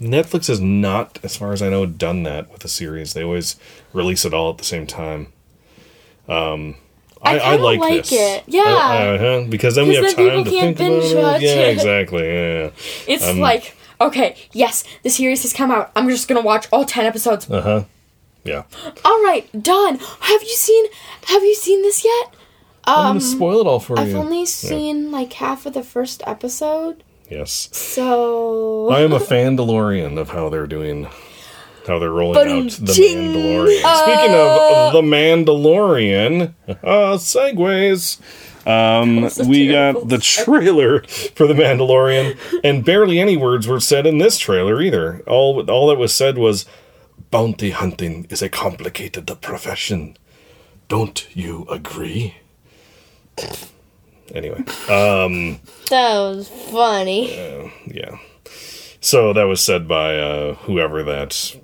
[0.00, 3.14] Netflix has not, as far as I know, done that with a series.
[3.14, 3.56] They always
[3.92, 5.32] release it all at the same time.
[6.28, 6.76] Um,
[7.22, 8.12] I I, I, like, like this.
[8.12, 8.44] it.
[8.46, 8.62] Yeah.
[8.62, 11.42] Uh, uh-huh, because then we have then time to think about it.
[11.42, 11.72] Yeah, it.
[11.72, 12.22] exactly.
[12.26, 12.58] Yeah.
[12.64, 12.70] yeah.
[13.08, 15.90] It's Um, like, okay, yes, the series has come out.
[15.96, 17.50] I'm just gonna watch all ten episodes.
[17.50, 17.84] Uh huh.
[18.44, 18.62] Yeah.
[19.04, 19.98] All right, done.
[19.98, 20.84] Have you seen?
[21.26, 22.34] Have you seen this yet?
[22.84, 24.16] I'm Um, gonna spoil it all for I've you.
[24.16, 24.44] only Yeah.
[24.44, 27.68] seen like half of the first episode, Yes.
[27.72, 31.08] so I am a Fandalorian of how they're doing,
[31.86, 32.92] how they're rolling out the.
[32.92, 34.02] Mandalorian.
[34.02, 38.18] Speaking of the Mandalorian, uh, segues.
[38.66, 41.02] Um, we got the trailer
[41.34, 45.22] for the Mandalorian, and barely any words were said in this trailer either.
[45.26, 46.66] All all that was said was,
[47.30, 50.16] "Bounty hunting is a complicated profession.
[50.88, 52.36] Don't you agree?"
[54.34, 54.58] Anyway,
[54.88, 55.58] um,
[55.90, 57.34] That was funny.
[57.86, 58.18] yeah.
[59.00, 61.56] So that was said by uh, whoever that.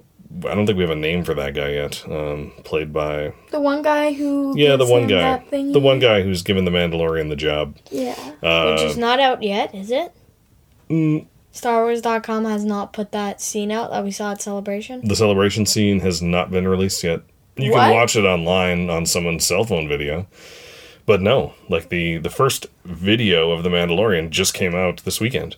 [0.47, 2.05] I don't think we have a name for that guy yet.
[2.09, 6.23] Um, played by the one guy who yeah, the one him guy, the one guy
[6.23, 7.77] who's given the Mandalorian the job.
[7.91, 8.17] Yeah.
[8.43, 10.13] Uh, Which is not out yet, is it?
[10.91, 15.07] mm, StarWars.com has not put that scene out that we saw at Celebration.
[15.07, 17.21] the celebration scene has not been released yet.
[17.57, 17.81] You What?
[17.83, 20.27] can watch it online on someone's cell phone video,
[21.07, 25.57] but no, like the the first video of the Mandalorian just came out this weekend.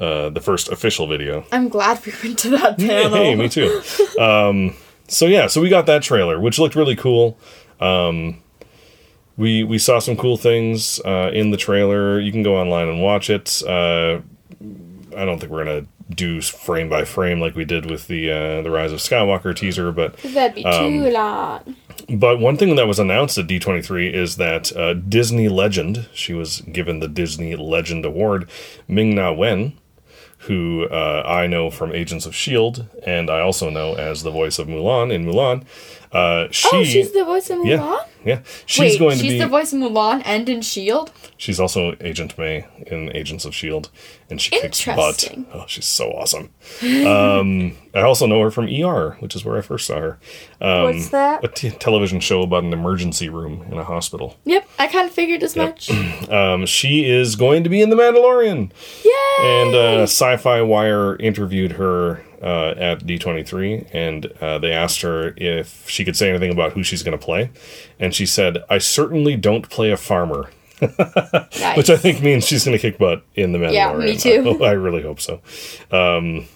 [0.00, 1.44] Uh, the first official video.
[1.52, 3.14] I'm glad we went to that panel.
[3.14, 3.82] Hey, me too.
[4.18, 4.74] um,
[5.06, 7.38] so yeah, so we got that trailer, which looked really cool.
[7.80, 8.42] Um,
[9.36, 12.18] we we saw some cool things uh, in the trailer.
[12.18, 13.62] You can go online and watch it.
[13.66, 14.20] Uh,
[15.16, 18.62] I don't think we're gonna do frame by frame like we did with the uh,
[18.62, 21.68] the Rise of Skywalker teaser, but That'd be um, too lot.
[22.08, 26.60] But one thing that was announced at D23 is that uh, Disney legend, she was
[26.62, 28.48] given the Disney Legend Award,
[28.88, 29.78] Ming Na Wen,
[30.38, 34.58] who uh, I know from Agents of S.H.I.E.L.D., and I also know as the voice
[34.58, 35.64] of Mulan in Mulan.
[36.12, 37.66] Uh, she, oh, she's the voice of Mulan.
[37.66, 39.38] yeah, Yeah, she's Wait, going to she's be.
[39.38, 41.10] the voice of Mulan and in Shield.
[41.38, 43.88] she's also Agent May in Agents of Shield,
[44.28, 45.34] and she kicks butt.
[45.54, 46.50] Oh, she's so awesome.
[47.06, 50.18] um, I also know her from ER, which is where I first saw her.
[50.60, 51.42] Um, What's that?
[51.44, 54.36] A t- television show about an emergency room in a hospital.
[54.44, 55.90] Yep, I kind of figured as much.
[56.32, 58.70] Um, she is going to be in The Mandalorian.
[59.04, 59.62] Yay!
[59.62, 65.34] And uh, Sci Fi Wire interviewed her uh, at D23, and uh, they asked her
[65.36, 67.50] if she could say anything about who she's going to play.
[67.98, 70.50] And she said, I certainly don't play a farmer.
[71.76, 73.72] Which I think means she's going to kick butt in The Mandalorian.
[73.72, 74.64] Yeah, me too.
[74.64, 75.40] I, I really hope so.
[75.92, 76.48] Um,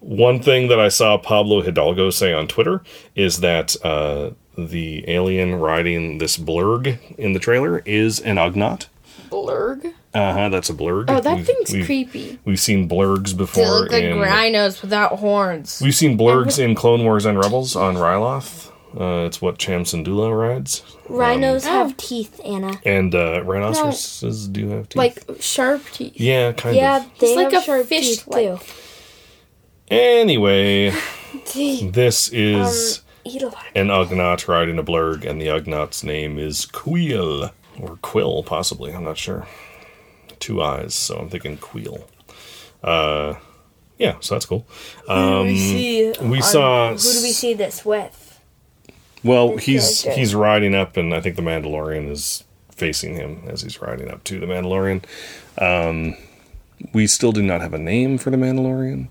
[0.00, 2.82] one thing that I saw Pablo Hidalgo say on Twitter
[3.14, 8.86] is that uh, the alien riding this blurg in the trailer is an Ugnaught.
[9.30, 9.92] Blurg.
[10.14, 10.48] Uh huh.
[10.48, 11.06] That's a blurg.
[11.08, 12.38] Oh, that We've- thing's we've- creepy.
[12.44, 13.64] We've seen blurgs before.
[13.64, 15.80] They look like in, rhinos without horns.
[15.82, 18.70] We've seen blurgs in Clone Wars and Rebels on Ryloth.
[18.96, 20.84] Uh, it's what Cham Syndulla rides.
[21.08, 22.80] Rhinos Um, have teeth, Anna.
[22.86, 24.96] And uh, rhinoceroses do have teeth.
[24.96, 26.12] Like sharp teeth.
[26.14, 27.02] yeah, kind yeah, of.
[27.02, 28.64] Yeah, they It's like have a sharp fish, teeth like- too.
[29.90, 30.90] Anyway,
[31.54, 33.64] this is Eat a lot.
[33.74, 37.50] an Ugnaught riding a blurg, and the Ugnaught's name is Quill.
[37.80, 38.92] Or Quill, possibly.
[38.92, 39.46] I'm not sure.
[40.44, 42.06] Two eyes, so I'm thinking Quill.
[42.82, 43.36] Uh,
[43.96, 44.66] yeah, so that's cool.
[45.08, 48.38] Um, we see we saw Who do we see this with?
[49.22, 50.20] Well, This he's character.
[50.20, 54.22] he's riding up, and I think the Mandalorian is facing him as he's riding up
[54.24, 55.02] to the Mandalorian.
[55.56, 56.14] Um,
[56.92, 59.08] we still do not have a name for the Mandalorian.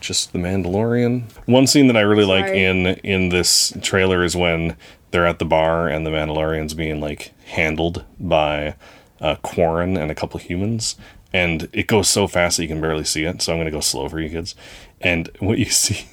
[0.00, 1.30] Just the Mandalorian.
[1.46, 4.76] One scene that I really like in in this trailer is when
[5.12, 8.74] they're at the bar and the Mandalorian's being like handled by
[9.22, 10.96] uh, Quarren and a couple humans,
[11.32, 13.40] and it goes so fast that you can barely see it.
[13.40, 14.54] So I'm gonna go slow for you kids.
[15.00, 16.06] And what you see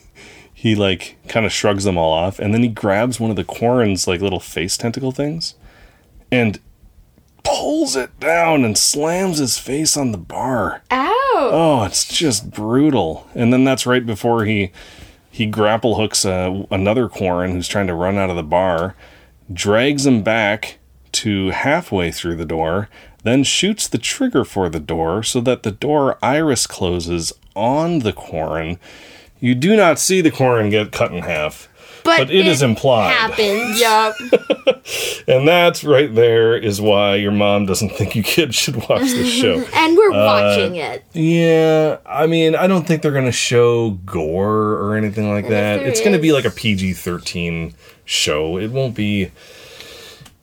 [0.53, 3.45] he like kind of shrugs them all off and then he grabs one of the
[3.45, 5.55] Quarren's like little face tentacle things
[6.33, 6.59] and
[7.43, 10.83] pulls it down and slams his face on the bar.
[10.91, 11.49] Ow!
[11.53, 13.25] Oh, it's just brutal.
[13.33, 14.71] And then that's right before he
[15.31, 18.95] he grapple hooks uh, another Quarren who's trying to run out of the bar,
[19.53, 20.78] drags him back
[21.13, 22.89] to halfway through the door,
[23.23, 28.13] then shoots the trigger for the door so that the door iris closes on the
[28.13, 28.79] Quarren.
[29.39, 31.69] You do not see the Quarren get cut in half,
[32.03, 33.11] but, it is implied.
[33.11, 33.79] Happens.
[33.79, 34.15] Yup.
[35.27, 39.31] And that's right there is why your mom doesn't think you kids should watch this
[39.31, 39.63] show.
[39.73, 41.05] And we're uh, watching it.
[41.13, 45.81] Yeah, I mean, I don't think they're going to show gore or anything like that.
[45.81, 47.73] It's going to be like a PG-13
[48.05, 48.57] show.
[48.57, 49.31] It won't be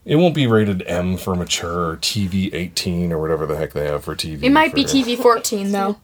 [0.06, 3.84] it won't be rated M for mature or TV 18 or whatever the heck they
[3.86, 4.42] have for TV.
[4.44, 5.96] It might be TV 14 though.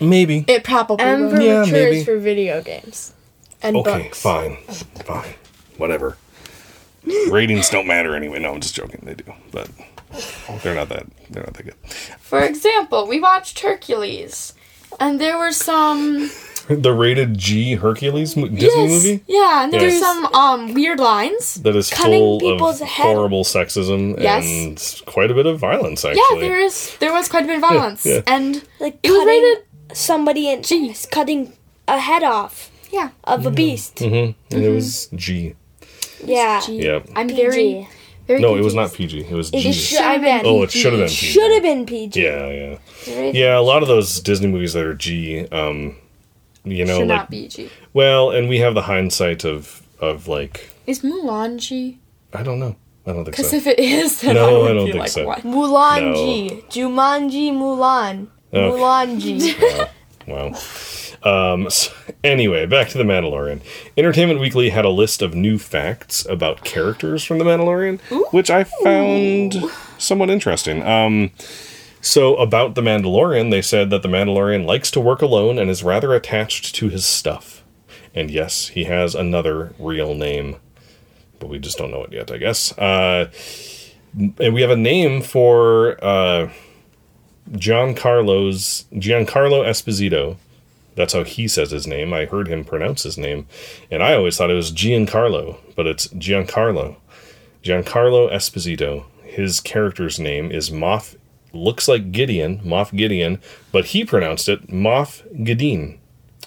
[0.00, 0.44] Maybe.
[0.48, 1.42] It probably M for will.
[1.42, 1.96] Yeah, mature maybe.
[1.98, 3.12] is for video games
[3.62, 4.20] and Okay, books.
[4.20, 4.56] fine.
[5.04, 5.34] Fine.
[5.76, 6.16] Whatever.
[7.28, 8.38] Ratings don't matter anyway.
[8.40, 9.00] No, I'm just joking.
[9.04, 9.24] They do.
[9.52, 9.68] But
[10.62, 11.74] they're not that they're not that good.
[12.18, 14.54] For example, we watched Hercules,
[14.98, 16.30] and there were some
[16.86, 19.94] The rated G Hercules mo- Disney yes, movie yeah, and there Yes.
[19.94, 21.54] were some um weird lines.
[21.62, 24.44] that is Cutting full of people's head- horrible sexism Yes.
[24.46, 26.22] and quite a bit of violence actually.
[26.42, 28.20] Yeah, there is there was quite a bit of violence, yeah.
[28.26, 29.64] and Like it was cutting rated.
[29.92, 31.10] somebody and Jeez.
[31.10, 31.52] cutting
[31.86, 33.96] a head off Yeah, of a beast.
[33.96, 34.32] Mm-hmm.
[34.54, 35.54] And it was G.
[36.24, 36.60] Yeah.
[36.64, 36.80] G.
[36.82, 37.00] Yeah.
[37.14, 37.36] I'm PG.
[37.42, 37.88] very
[38.26, 38.40] very.
[38.40, 39.26] No, it was not PG.
[39.28, 39.72] It was It G.
[39.72, 40.42] should have been.
[40.46, 41.26] Oh, it should have been PG.
[41.34, 42.22] Should have been PG.
[42.22, 43.30] Yeah, yeah.
[43.34, 45.96] Yeah, a lot of those Disney movies that are G um
[46.64, 47.70] you know Should like not be G.
[47.92, 51.98] well, and we have the hindsight of of like Is Mulan G?
[52.32, 52.76] I don't know.
[53.06, 53.42] I don't think so.
[53.42, 55.26] Because if it is, then No, I would I don't be think like, so.
[55.26, 55.40] what?
[55.42, 56.64] Mulanji.
[56.70, 58.28] Jumanji Mulan.
[58.52, 58.78] Okay.
[58.78, 59.88] Mulanji.
[60.26, 60.54] Wow.
[61.22, 61.92] Um, so
[62.24, 63.60] anyway, back to The Mandalorian.
[63.94, 68.00] Entertainment Weekly had a list of new facts about characters from The Mandalorian,
[68.32, 69.54] which I found
[69.98, 70.82] somewhat interesting.
[70.82, 71.30] Um,
[72.04, 75.82] so, about The Mandalorian, they said that The Mandalorian likes to work alone and is
[75.82, 77.64] rather attached to his stuff.
[78.14, 80.56] And yes, he has another real name,
[81.40, 82.76] but we just don't know it yet, I guess.
[82.76, 83.30] Uh,
[84.38, 86.50] and we have a name for uh,
[87.52, 90.36] Giancarlo's Giancarlo Esposito.
[90.96, 92.12] That's how he says his name.
[92.12, 93.46] I heard him pronounce his name,
[93.90, 96.96] and I always thought it was Giancarlo, but it's Giancarlo.
[97.62, 99.06] Giancarlo Esposito.
[99.22, 101.16] His character's name is Moff.
[101.54, 103.40] Looks like Gideon, Moff Gideon,
[103.72, 105.98] but he pronounced it Moff Gideon.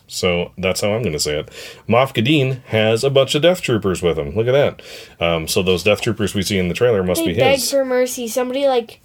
[0.10, 1.48] So that's how I'm going to say it.
[1.90, 4.36] Moff Gideon has a bunch of Death Troopers with him.
[4.36, 4.82] Look at that.
[5.26, 7.70] Um, so those Death Troopers we see in the trailer must they be beg his.
[7.72, 8.28] for mercy.
[8.28, 9.02] Somebody like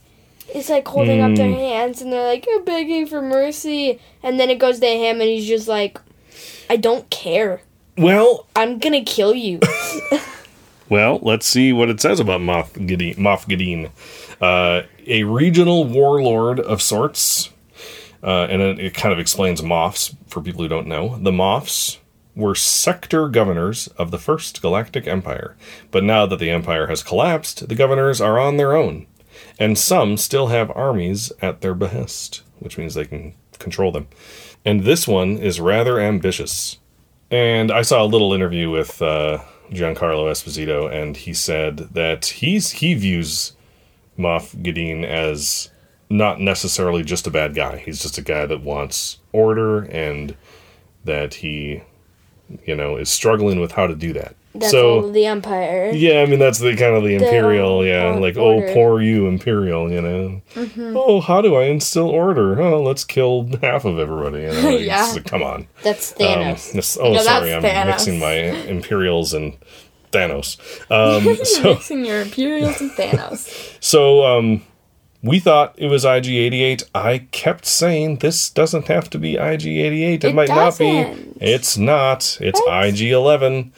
[0.54, 1.54] is like holding up their Hmm.
[1.54, 3.98] hands and they're like, I'm begging for mercy.
[4.22, 5.98] And then it goes to him and he's just like,
[6.70, 7.62] I don't care.
[7.98, 9.58] well, I'm gonna kill you.
[10.92, 13.16] Well, let's see what it says about Moff Gideon.
[13.16, 13.88] Moff Gideon.
[14.42, 17.48] Uh, a regional warlord of sorts.
[18.22, 21.16] Uh, and it, it kind of explains Moffs for people who don't know.
[21.16, 21.96] The Moffs
[22.36, 25.56] were sector governors of the First Galactic Empire.
[25.90, 29.06] But now that the Empire has collapsed, the governors are on their own.
[29.58, 34.08] And some still have armies at their behest, which means they can control them.
[34.62, 36.76] And this one is rather ambitious.
[37.30, 39.38] And I saw a little interview with uh,
[39.72, 43.52] Giancarlo Esposito, and he said that he's he views
[44.18, 45.70] Moff Gideon as
[46.10, 47.78] not necessarily just a bad guy.
[47.78, 50.36] He's just a guy that wants order and
[51.04, 51.82] that he,
[52.64, 54.36] you know, is struggling with how to do that.
[54.54, 55.92] That's so all the Empire.
[55.94, 58.68] yeah, I mean that's the kind of the The imperial, yeah, or- like order.
[58.68, 60.42] oh poor you imperial, you know.
[60.54, 60.94] Mhm.
[60.94, 62.60] Oh, how do I instill order?
[62.60, 64.42] Oh, let's kill half of everybody.
[64.42, 64.70] You know?
[64.76, 65.10] Like, Yeah.
[65.14, 65.66] like, come on.
[65.82, 66.72] That's Um, Thanos.
[66.72, 67.86] this- oh, No, sorry, I'm Thanos.
[67.86, 68.34] mixing my
[68.68, 69.54] Imperials and
[70.12, 70.58] Thanos.
[70.90, 73.48] Um, so, Mixing your Imperials and Thanos.
[73.80, 74.60] so um,
[75.22, 76.82] we thought it was IG88.
[76.94, 80.14] I kept saying this doesn't have to be IG88.
[80.16, 81.38] It, It might doesn't.
[81.38, 81.44] be.
[81.46, 82.36] It's not.
[82.42, 83.70] It's IG11.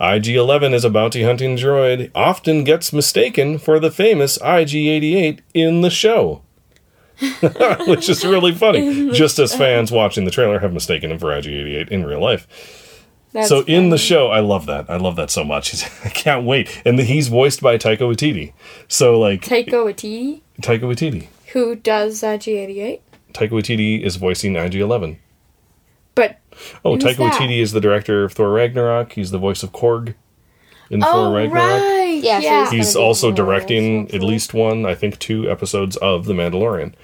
[0.00, 5.90] IG11 is a bounty hunting droid, often gets mistaken for the famous IG88 in the
[5.90, 6.42] show.
[7.86, 9.10] Which is really funny.
[9.10, 12.46] Just as fans watching the trailer have mistaken him for IG88 in real life.
[13.32, 14.88] That's so in the show, I love that.
[14.88, 15.84] I love that so much.
[16.04, 16.80] I can't wait.
[16.84, 18.52] And he's voiced by Taika Waititi.
[18.86, 21.26] So like Taika Waititi, Taika Waititi.
[21.52, 23.00] who does uh, G88.
[23.32, 25.18] Taika Waititi is voicing IG11.
[26.82, 27.32] But Oh, Who's Taika that?
[27.34, 29.12] Waititi is the director of Thor Ragnarok.
[29.12, 30.14] He's the voice of Korg
[30.90, 31.54] in oh, Thor Ragnarok.
[31.82, 32.20] right.
[32.22, 32.64] Yeah, Yeah.
[32.66, 36.24] so He's gonna also in the directing at least one, I think two episodes of
[36.26, 36.94] The Mandalorian.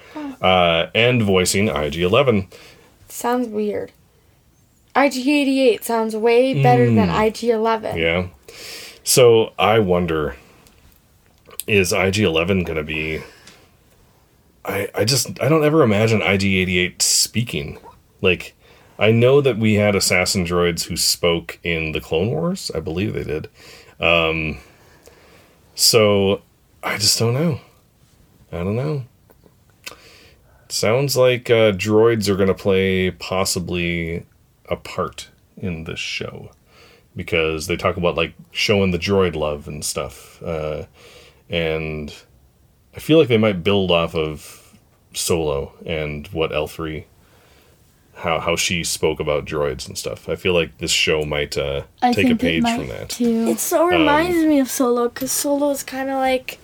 [0.42, 2.52] Uh, and voicing IG11.
[3.08, 3.92] Sounds weird.
[4.94, 7.92] IG88 sounds way better than IG11.
[7.92, 7.98] Hmm.
[7.98, 8.26] Yeah.
[9.02, 10.36] So I wonder
[11.66, 13.20] is IG11 going to be
[14.64, 17.78] I I just I don't ever imagine IG88 speaking.
[18.20, 18.54] Like
[18.98, 22.70] I know that we had assassin droids who spoke in the Clone Wars.
[22.74, 23.48] I believe they did.
[24.00, 24.58] Um
[25.74, 26.42] so
[26.82, 27.60] I just don't know.
[28.52, 29.04] I don't know.
[30.68, 34.26] Sounds like uh, droids are going to play possibly
[34.68, 36.50] a part in this show
[37.16, 40.42] because they talk about like showing the droid love and stuff.
[40.42, 40.84] Uh,
[41.48, 42.14] and
[42.94, 44.78] I feel like they might build off of
[45.12, 47.04] Solo and what L3
[48.16, 50.28] how how she spoke about droids and stuff.
[50.28, 53.10] I feel like this show might uh, I take a page from that.
[53.10, 53.46] too.
[53.48, 56.58] It so reminds me of Solo because Solo is kind of like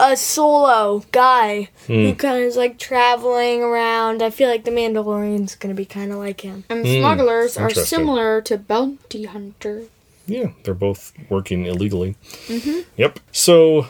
[0.00, 2.16] a solo guy who Hmm.
[2.16, 4.22] kind of is like traveling around.
[4.22, 6.64] I feel like the Mandalorian's gonna be kind of like him.
[6.68, 9.86] And Hmm, smugglers are similar to bounty hunters.
[10.26, 12.16] Yeah, they're both working illegally.
[12.48, 12.80] Mm-hmm.
[12.96, 13.18] Yep.
[13.32, 13.86] So,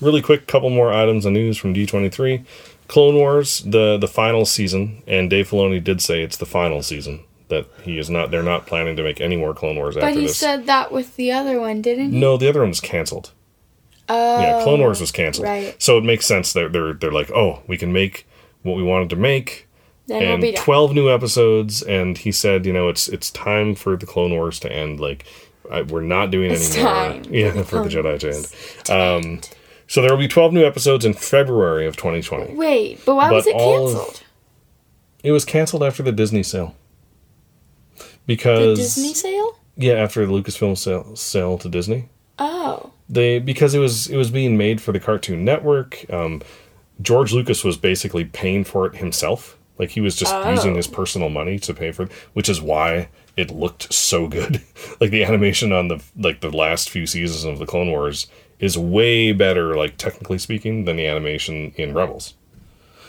[0.00, 2.44] really quick, couple more items of news from D23.
[2.90, 7.22] Clone Wars, the the final season, and Dave Filoni did say it's the final season.
[7.48, 8.30] That he is not.
[8.32, 10.36] They're not planning to make any more Clone Wars But he this.
[10.36, 12.18] said that with the other one, didn't he?
[12.18, 13.30] no, the other one was canceled.
[14.08, 15.46] Oh, yeah, Clone Wars was canceled.
[15.46, 15.80] Right.
[15.80, 16.52] So it makes sense.
[16.52, 18.26] They're they're they're like, oh, we can make
[18.62, 19.68] what we wanted to make,
[20.08, 21.82] Then we'll and be twelve new episodes.
[21.82, 24.98] And he said, you know, it's it's time for the Clone Wars to end.
[25.00, 25.24] Like,
[25.70, 26.92] I, we're not doing It's any more.
[26.92, 29.24] time Yeah, for the for the Clone Jedi to end.
[29.24, 29.40] Um,
[29.90, 32.54] so there will be twelve new episodes in February of 2020.
[32.54, 34.22] Wait, but why But was it canceled?
[35.24, 36.76] It was canceled after the Disney sale.
[38.24, 39.58] Because the Disney sale?
[39.76, 42.08] yeah, after the Lucasfilm sale, sale to Disney.
[42.38, 42.92] Oh.
[43.08, 46.04] they because it was it was being made for the Cartoon Network.
[46.12, 46.40] Um,
[47.02, 49.58] George Lucas was basically paying for it himself.
[49.76, 50.50] Like he was just Oh.
[50.50, 54.62] using his personal money to pay for it, which is why it looked so good.
[55.00, 58.28] like the animation on the like the last few seasons of the Clone Wars
[58.60, 62.34] is way better, like technically speaking, than the animation in Rebels.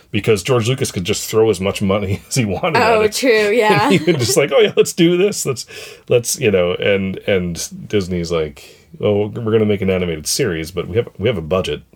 [0.09, 2.77] Because George Lucas could just throw as much money as he wanted.
[2.81, 3.83] at Oh, true, yeah.
[3.89, 5.45] And he would just like, oh yeah, let's do this.
[5.45, 5.65] Let's
[6.09, 10.87] let's you know, and and Disney's like, oh, we're gonna make an animated series, but
[10.87, 11.83] we have we have a budget.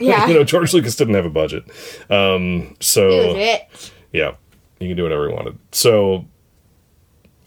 [0.00, 0.28] Yeah.
[0.28, 1.64] you know, George Lucas didn't have a budget,
[2.10, 3.92] um, so He was rich.
[4.12, 4.34] yeah,
[4.78, 5.58] he can do whatever he wanted.
[5.72, 6.26] So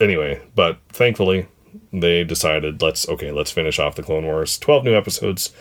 [0.01, 1.47] anyway, but thankfully
[1.91, 4.57] they decided let's okay, let's finish off the Clone Wars.
[4.57, 5.51] Twelve new episodes.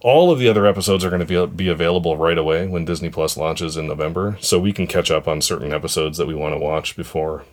[0.00, 3.08] All of the other episodes are going to be, be available right away when Disney
[3.08, 6.54] Plus launches in November, so we can catch up on certain episodes that we want
[6.54, 7.44] to watch before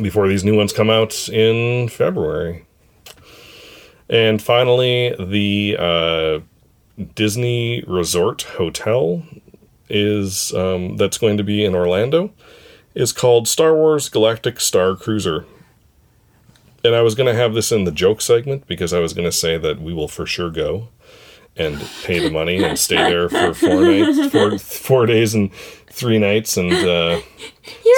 [0.00, 2.64] before these new ones come out in February.
[4.08, 6.40] And finally, the uh,
[7.14, 9.22] Disney Resort Hotel
[9.90, 12.30] is um, that's going to be in Orlando
[12.94, 15.46] is called Star Wars Galactic Star Cruiser.
[16.84, 19.26] And I was going to have this in the joke segment because I was going
[19.26, 20.88] to say that we will for sure go
[21.56, 25.52] and pay the money and stay there for four nights, four, four days and
[25.90, 27.20] three nights, and uh,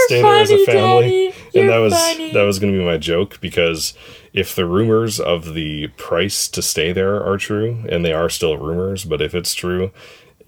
[0.06, 1.34] stay there as a family.
[1.54, 2.32] And that was funny.
[2.32, 3.92] that was going to be my joke because
[4.32, 8.56] if the rumors of the price to stay there are true, and they are still
[8.56, 9.90] rumors, but if it's true,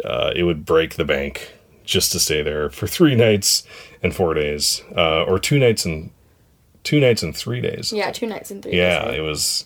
[0.04, 1.52] uh, it would break the bank
[1.84, 3.64] just to stay there for three nights
[4.02, 6.10] and four days, uh, or two nights and
[6.84, 7.92] two nights and three days.
[7.92, 9.18] Yeah, two nights and three Yeah, days.
[9.18, 9.64] it was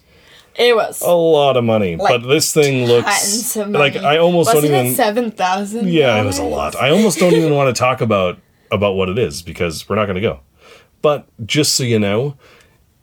[0.58, 1.00] It was.
[1.02, 3.96] a lot of money, Like, but this thing looks like.
[3.96, 4.94] I almost Wasn't don't it even.
[4.96, 5.88] seven thousand.
[5.88, 6.76] Yeah, it was a lot.
[6.76, 8.38] I almost don't even want to talk about
[8.70, 10.40] about what it is because we're not going to go.
[11.02, 12.36] But just so you know,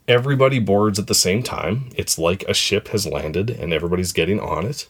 [0.08, 1.90] everybody boards at the same time.
[1.96, 4.88] It's like a ship has landed and everybody's getting on it,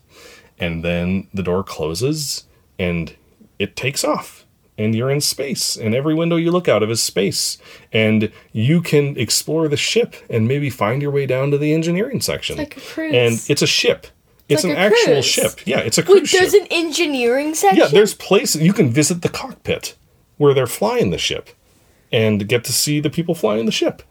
[0.58, 2.46] and then the door closes
[2.80, 3.16] and
[3.60, 4.43] it takes off.
[4.76, 7.60] And you're in space, and every window you look out of is space.
[7.92, 12.22] And you can explore the ship and maybe find your way down to the engineering
[12.22, 12.58] section.
[12.58, 13.14] like a cruise.
[13.14, 14.08] And it's a ship.
[14.50, 15.26] It's, like an actual cruise.
[15.26, 15.52] ship.
[15.68, 16.40] Yeah, it's a cruise Wait, ship.
[16.42, 17.78] there's an engineering section.
[17.80, 19.96] Yeah, there's places you can visit the cockpit
[20.38, 21.52] where they're flying the ship
[22.12, 24.02] and get to see the people flying the ship.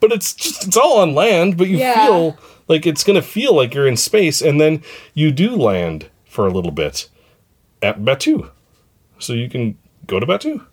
[0.00, 2.06] But it's just it's all on land, but you Yeah.
[2.06, 2.38] feel
[2.68, 4.82] like it's going to feel like you're in space and then
[5.14, 7.08] you do land for a little bit
[7.82, 8.50] at Batuu.
[9.18, 9.76] So you can
[10.06, 10.64] go to Batuu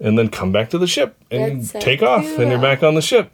[0.00, 2.82] and then come back to the ship and That's so take off and you're back
[2.82, 3.30] on the ship.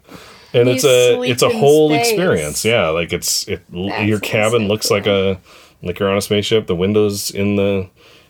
[0.53, 2.07] And You it's a it's a whole space.
[2.09, 2.63] experience.
[2.65, 5.39] Yeah, like it's it your cabin so looks like a
[5.83, 6.67] like you're on a spaceship.
[6.67, 7.89] The windows in the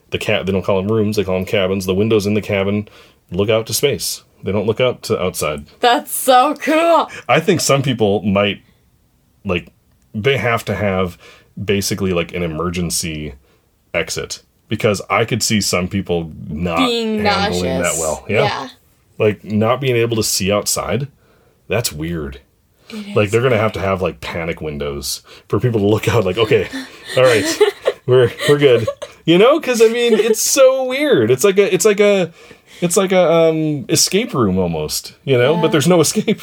[0.09, 1.85] the cat they don't call them rooms, they call them cabins.
[1.85, 2.87] The windows in the cabin
[3.31, 4.23] look out to space.
[4.43, 5.67] They don't look out to outside.
[5.79, 7.09] That's so cool.
[7.27, 8.61] I think some people might
[9.45, 9.71] like
[10.13, 11.17] they have to have
[11.63, 13.35] basically like an emergency
[13.93, 17.97] exit because I could see some people not Being handling nauseous.
[17.97, 18.25] that well.
[18.27, 18.43] Yeah.
[18.43, 18.69] Yeah.
[19.19, 21.07] Like not being able to see outside.
[21.67, 22.41] That's weird.
[23.15, 26.23] Like they're gonna have to have like panic windows for people to look out.
[26.23, 26.69] Like, okay,
[27.17, 27.59] all right,
[28.05, 28.87] we're we're good.
[29.25, 31.29] You know, because I mean, it's so weird.
[31.29, 32.31] It's like a it's like a
[32.79, 35.15] it's like a um escape room almost.
[35.25, 36.39] You know, but there's no escape.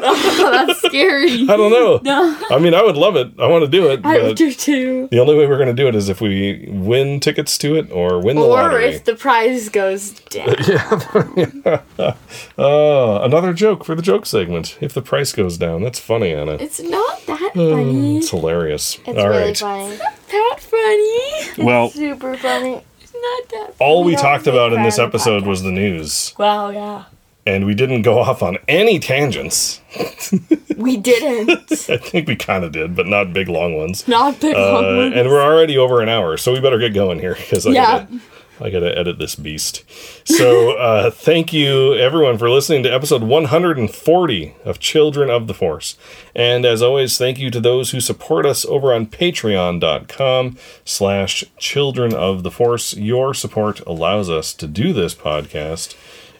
[0.00, 1.42] That's scary.
[1.48, 2.00] I don't know.
[2.02, 2.36] No.
[2.50, 3.32] I mean, I would love it.
[3.38, 4.00] I want to do it.
[4.04, 5.08] I But do too.
[5.10, 7.90] the only way we're going to do it is if we win tickets to it
[7.90, 8.86] or win the Or lottery.
[8.86, 10.54] if the prize goes down.
[12.58, 14.78] Oh, another joke for the joke segment.
[14.80, 16.52] If the price goes down, that's funny, Anna.
[16.52, 18.18] It's not that Mm, funny.
[18.18, 18.98] It's hilarious.
[19.06, 19.56] It's All really right.
[19.58, 19.96] funny.
[19.96, 21.64] That funny.
[21.64, 22.82] Well, Super funny.
[23.00, 23.74] It's not that.
[23.78, 26.70] all we don't talked about in this fun of the episode was the news, Wow.
[26.70, 27.04] Yeah.
[27.46, 29.80] And we didn't go off on any tangents.
[30.76, 31.50] We didn't.
[31.88, 34.06] I think we kind of did, but not big long ones.
[34.06, 35.14] Not big Uh, long ones.
[35.16, 37.84] and we're already over an hour, so we better get going here because I Yeah.
[38.00, 38.20] gotta,
[38.60, 39.84] I gotta edit this beast.
[40.28, 45.96] So uh, thank you everyone for listening to episode 140 of Children of the Force,
[46.34, 52.42] and as always, thank you to those who support us over on Patreon.com/slash Children of
[52.42, 52.94] the Force.
[52.96, 55.94] Your support allows us to do this podcast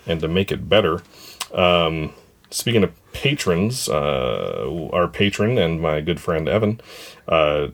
[0.07, 1.03] and to make it better.
[1.53, 2.13] Um,
[2.51, 6.81] speaking of patrons, uh, our patron and my good friend Evan
[7.29, 7.69] uh,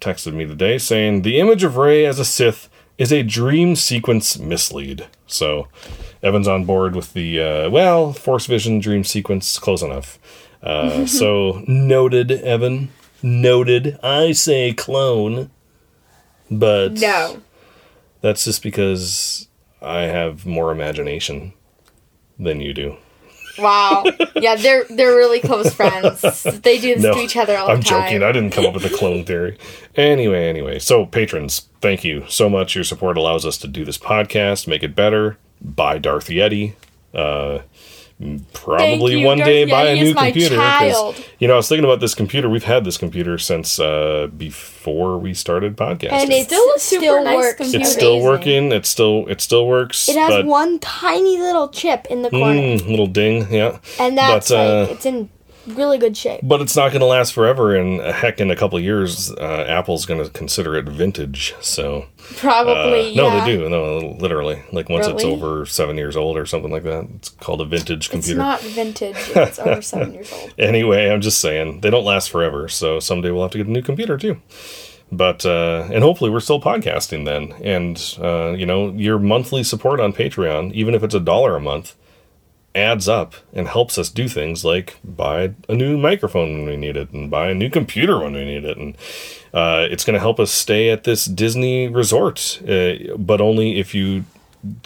[0.00, 2.68] texted me today saying the image of Rey as a Sith
[2.98, 5.06] is a dream sequence mislead.
[5.26, 5.68] So
[6.22, 10.18] Evan's on board with the uh, well Force Vision dream sequence, close enough.
[10.62, 12.90] Uh, so noted, Evan.
[13.22, 13.98] Noted.
[14.02, 15.50] I say clone,
[16.50, 17.42] but No.
[18.20, 19.48] that's just because
[19.82, 21.52] I have more imagination
[22.38, 22.96] than you do.
[23.58, 24.04] Wow.
[24.36, 26.22] Yeah, they're they're really close friends.
[26.62, 28.04] They do this to each other all the I'm time.
[28.04, 28.22] joking.
[28.22, 29.58] I didn't come up with the clone theory.
[29.96, 30.78] Anyway, anyway.
[30.78, 32.76] So, patrons, thank you so much.
[32.76, 35.38] Your support allows us to do this podcast, make it better.
[35.60, 36.74] Buy Darth Yeti.
[37.12, 37.60] Uh,
[38.52, 39.26] probably you.
[39.26, 40.16] one day Darth buy a new computer.
[40.16, 40.56] my computer.
[40.56, 41.24] 'cause, child.
[41.38, 42.48] You know, I was thinking about this computer.
[42.48, 46.12] We've had this computer since uh, before we started podcasting.
[46.12, 47.56] And it's Still a still, nice works.
[47.58, 47.78] computer.
[47.84, 48.72] it's still working.
[48.72, 50.08] It still it still works.
[50.08, 53.78] It has but, one tiny little chip in the corner, Mm, little ding, yeah.
[54.00, 55.28] and that's but, uh, it's in
[55.74, 56.40] really good shape.
[56.42, 59.64] But it's not going to last forever, and heck, in a couple of years, uh,
[59.68, 61.54] Apple's going to consider it vintage.
[61.60, 63.12] So Probably.
[63.12, 63.44] uh, no, yeah.
[63.44, 63.68] they do.
[63.68, 64.62] No, literally.
[64.72, 68.10] Like once it's over seven years old or something like that, it's called a vintage
[68.10, 68.40] computer.
[68.40, 69.16] It's not vintage.
[69.16, 70.54] if It's over seven years old.
[70.58, 72.68] anyway, I'm just saying they don't last forever.
[72.68, 74.40] So someday we'll have to get a new computer too.
[75.10, 77.52] But uh, and hopefully we're still podcasting then.
[77.62, 81.60] And uh, you know, your monthly support on Patreon, even if it's a dollar a
[81.60, 81.94] month,
[82.74, 86.96] adds up and helps us do things like buy a new microphone when we need
[86.96, 88.94] it and buy a new computer when we need it and
[89.54, 93.94] uh, it's going to help us stay at this disney resort uh, but only if
[93.94, 94.24] you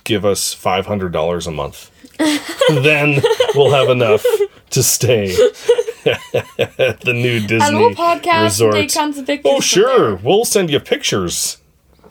[0.05, 1.91] give us $500 a month
[2.83, 3.23] then
[3.55, 4.25] we'll have enough
[4.71, 5.33] to stay
[6.07, 8.75] at the new Disney and we'll podcast resort.
[8.75, 9.53] and take tons of pictures.
[9.53, 11.59] Oh sure, we'll send you pictures.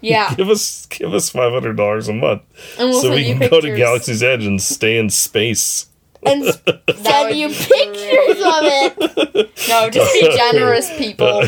[0.02, 0.34] Yeah.
[0.36, 2.42] give us give us five hundred dollars a month,
[2.80, 3.76] And we'll so we you can go to.
[3.76, 5.88] Galaxy's Edge and stay in space.
[6.24, 6.44] And
[6.96, 9.50] send you pictures of it.
[9.68, 11.42] No, just be generous, people.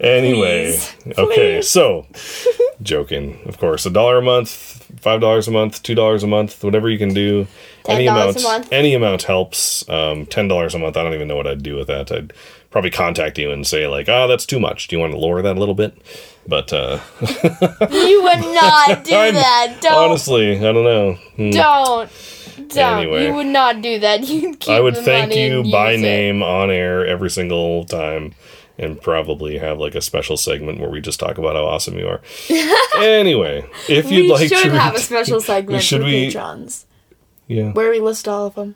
[0.00, 0.78] anyway,
[1.16, 2.06] okay, so
[2.82, 4.50] joking, of course, a dollar a month,
[5.00, 7.46] five dollars a month, two dollars a month, whatever you can do.
[7.88, 8.68] Any $10 amount, a month.
[8.72, 9.88] any amount helps.
[9.88, 10.98] Um, Ten dollars a month.
[10.98, 12.12] I don't even know what I'd do with that.
[12.12, 12.32] I'd
[12.70, 14.88] probably contact you and say like, "Ah, that's too much.
[14.88, 15.96] Do you want to lower that a little bit?"
[16.50, 19.78] But uh, You would not do that.
[19.80, 19.92] Don't.
[20.10, 21.12] honestly, I don't know.
[21.36, 21.50] Hmm.
[21.50, 22.10] Don't.
[22.68, 22.98] Don't.
[22.98, 23.26] Anyway.
[23.28, 24.20] You would not do that.
[24.28, 25.98] You'd keep I would thank you by it.
[26.00, 28.34] name on air every single time
[28.78, 32.08] and probably have like a special segment where we just talk about how awesome you
[32.08, 32.20] are.
[33.02, 36.86] anyway, if you'd we like should to have a special segment should for we- patrons
[37.46, 37.72] yeah.
[37.72, 38.74] where we list all of them.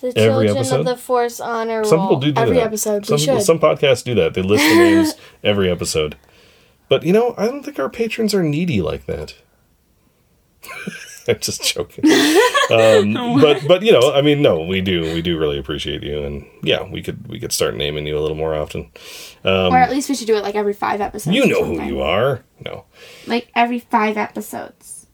[0.00, 0.80] The Every children episode?
[0.80, 1.84] of the Force honor roll.
[1.84, 2.66] Some people do do Every that.
[2.66, 4.34] episode, Some, some podcasts do that.
[4.34, 6.16] They list the names every episode.
[6.88, 9.34] But you know, I don't think our patrons are needy like that.
[11.28, 12.04] I'm just joking.
[12.70, 16.22] um, but but you know, I mean, no, we do we do really appreciate you,
[16.22, 18.90] and yeah, we could we could start naming you a little more often.
[19.42, 21.34] Um, or at least we should do it like every five episodes.
[21.34, 22.44] you know who you are.
[22.60, 22.84] No.
[23.26, 25.06] Like every five episodes.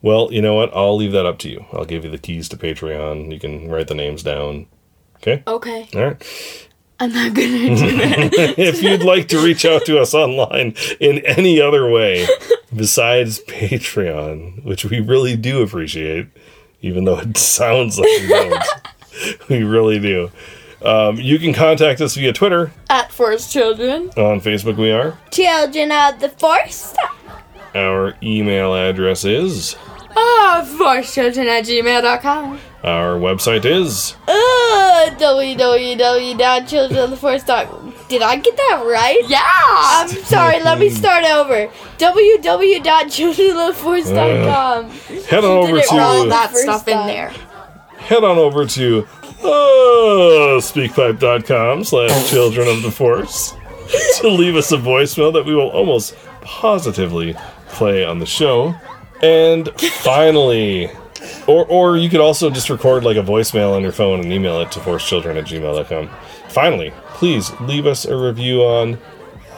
[0.00, 0.74] Well, you know what?
[0.74, 1.64] I'll leave that up to you.
[1.72, 3.32] I'll give you the keys to Patreon.
[3.32, 4.66] You can write the names down.
[5.16, 5.44] Okay?
[5.46, 5.88] Okay.
[5.94, 6.68] All right.
[7.02, 8.58] I'm not gonna do it.
[8.60, 12.28] if you'd like to reach out to us online in any other way
[12.72, 16.28] besides Patreon, which we really do appreciate,
[16.80, 18.64] even though it sounds like we don't,
[19.48, 20.30] we really do.
[20.80, 22.70] Um, you can contact us via Twitter.
[22.88, 24.10] At Force Children.
[24.16, 25.18] On Facebook, we are.
[25.32, 26.94] Children of the Force.
[27.74, 29.74] Our email address is.
[30.16, 32.60] Ah, forcechildren at gmail.com.
[32.84, 34.16] Our website is.
[34.26, 37.94] Uh, www.childrenoftheforce.com.
[38.08, 39.20] Did I get that right?
[39.28, 39.40] Yeah!
[39.46, 41.68] I'm sorry, let me start over.
[41.98, 44.90] www.childrenoftheforce.com.
[44.90, 46.28] Head on over Did it all to.
[46.30, 47.30] that First stuff in there.
[47.98, 49.06] head on over to
[49.42, 53.54] uh, speakpipe.com slash children of the force
[54.20, 57.34] to leave us a voicemail that we will almost positively
[57.68, 58.74] play on the show
[59.22, 60.90] and finally
[61.46, 64.60] or, or you could also just record like a voicemail on your phone and email
[64.60, 66.08] it to forcechildren at gmail.com
[66.48, 68.98] finally please leave us a review on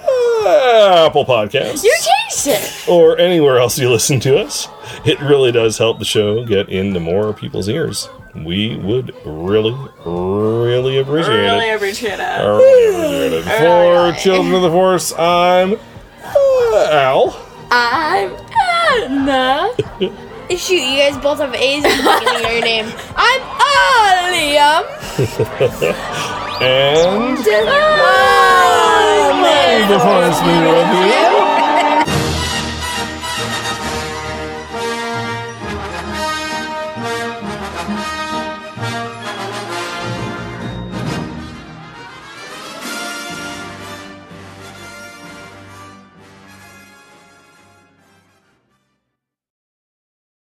[0.07, 1.95] uh, apple podcasts You
[2.35, 2.89] changed it!
[2.89, 4.69] or anywhere else you listen to us.
[5.07, 8.09] It really does help the show get into more people's ears.
[8.35, 9.73] We would really,
[10.05, 11.77] really appreciate Really it.
[11.77, 12.41] appreciate it.
[12.43, 13.63] Really appreciate
[14.13, 14.15] it.
[14.15, 15.75] For Children of the Force, I'm
[16.23, 17.47] uh, Al.
[17.71, 18.33] I'm
[19.01, 19.71] Anna.
[20.51, 22.93] Shoot, you guys both have A's in the beginning of your name.
[23.17, 23.41] I'm
[24.35, 24.85] Liam.
[26.61, 27.73] And Bye.
[29.27, 30.91] Oh, may the Force be with
[31.49, 31.54] you.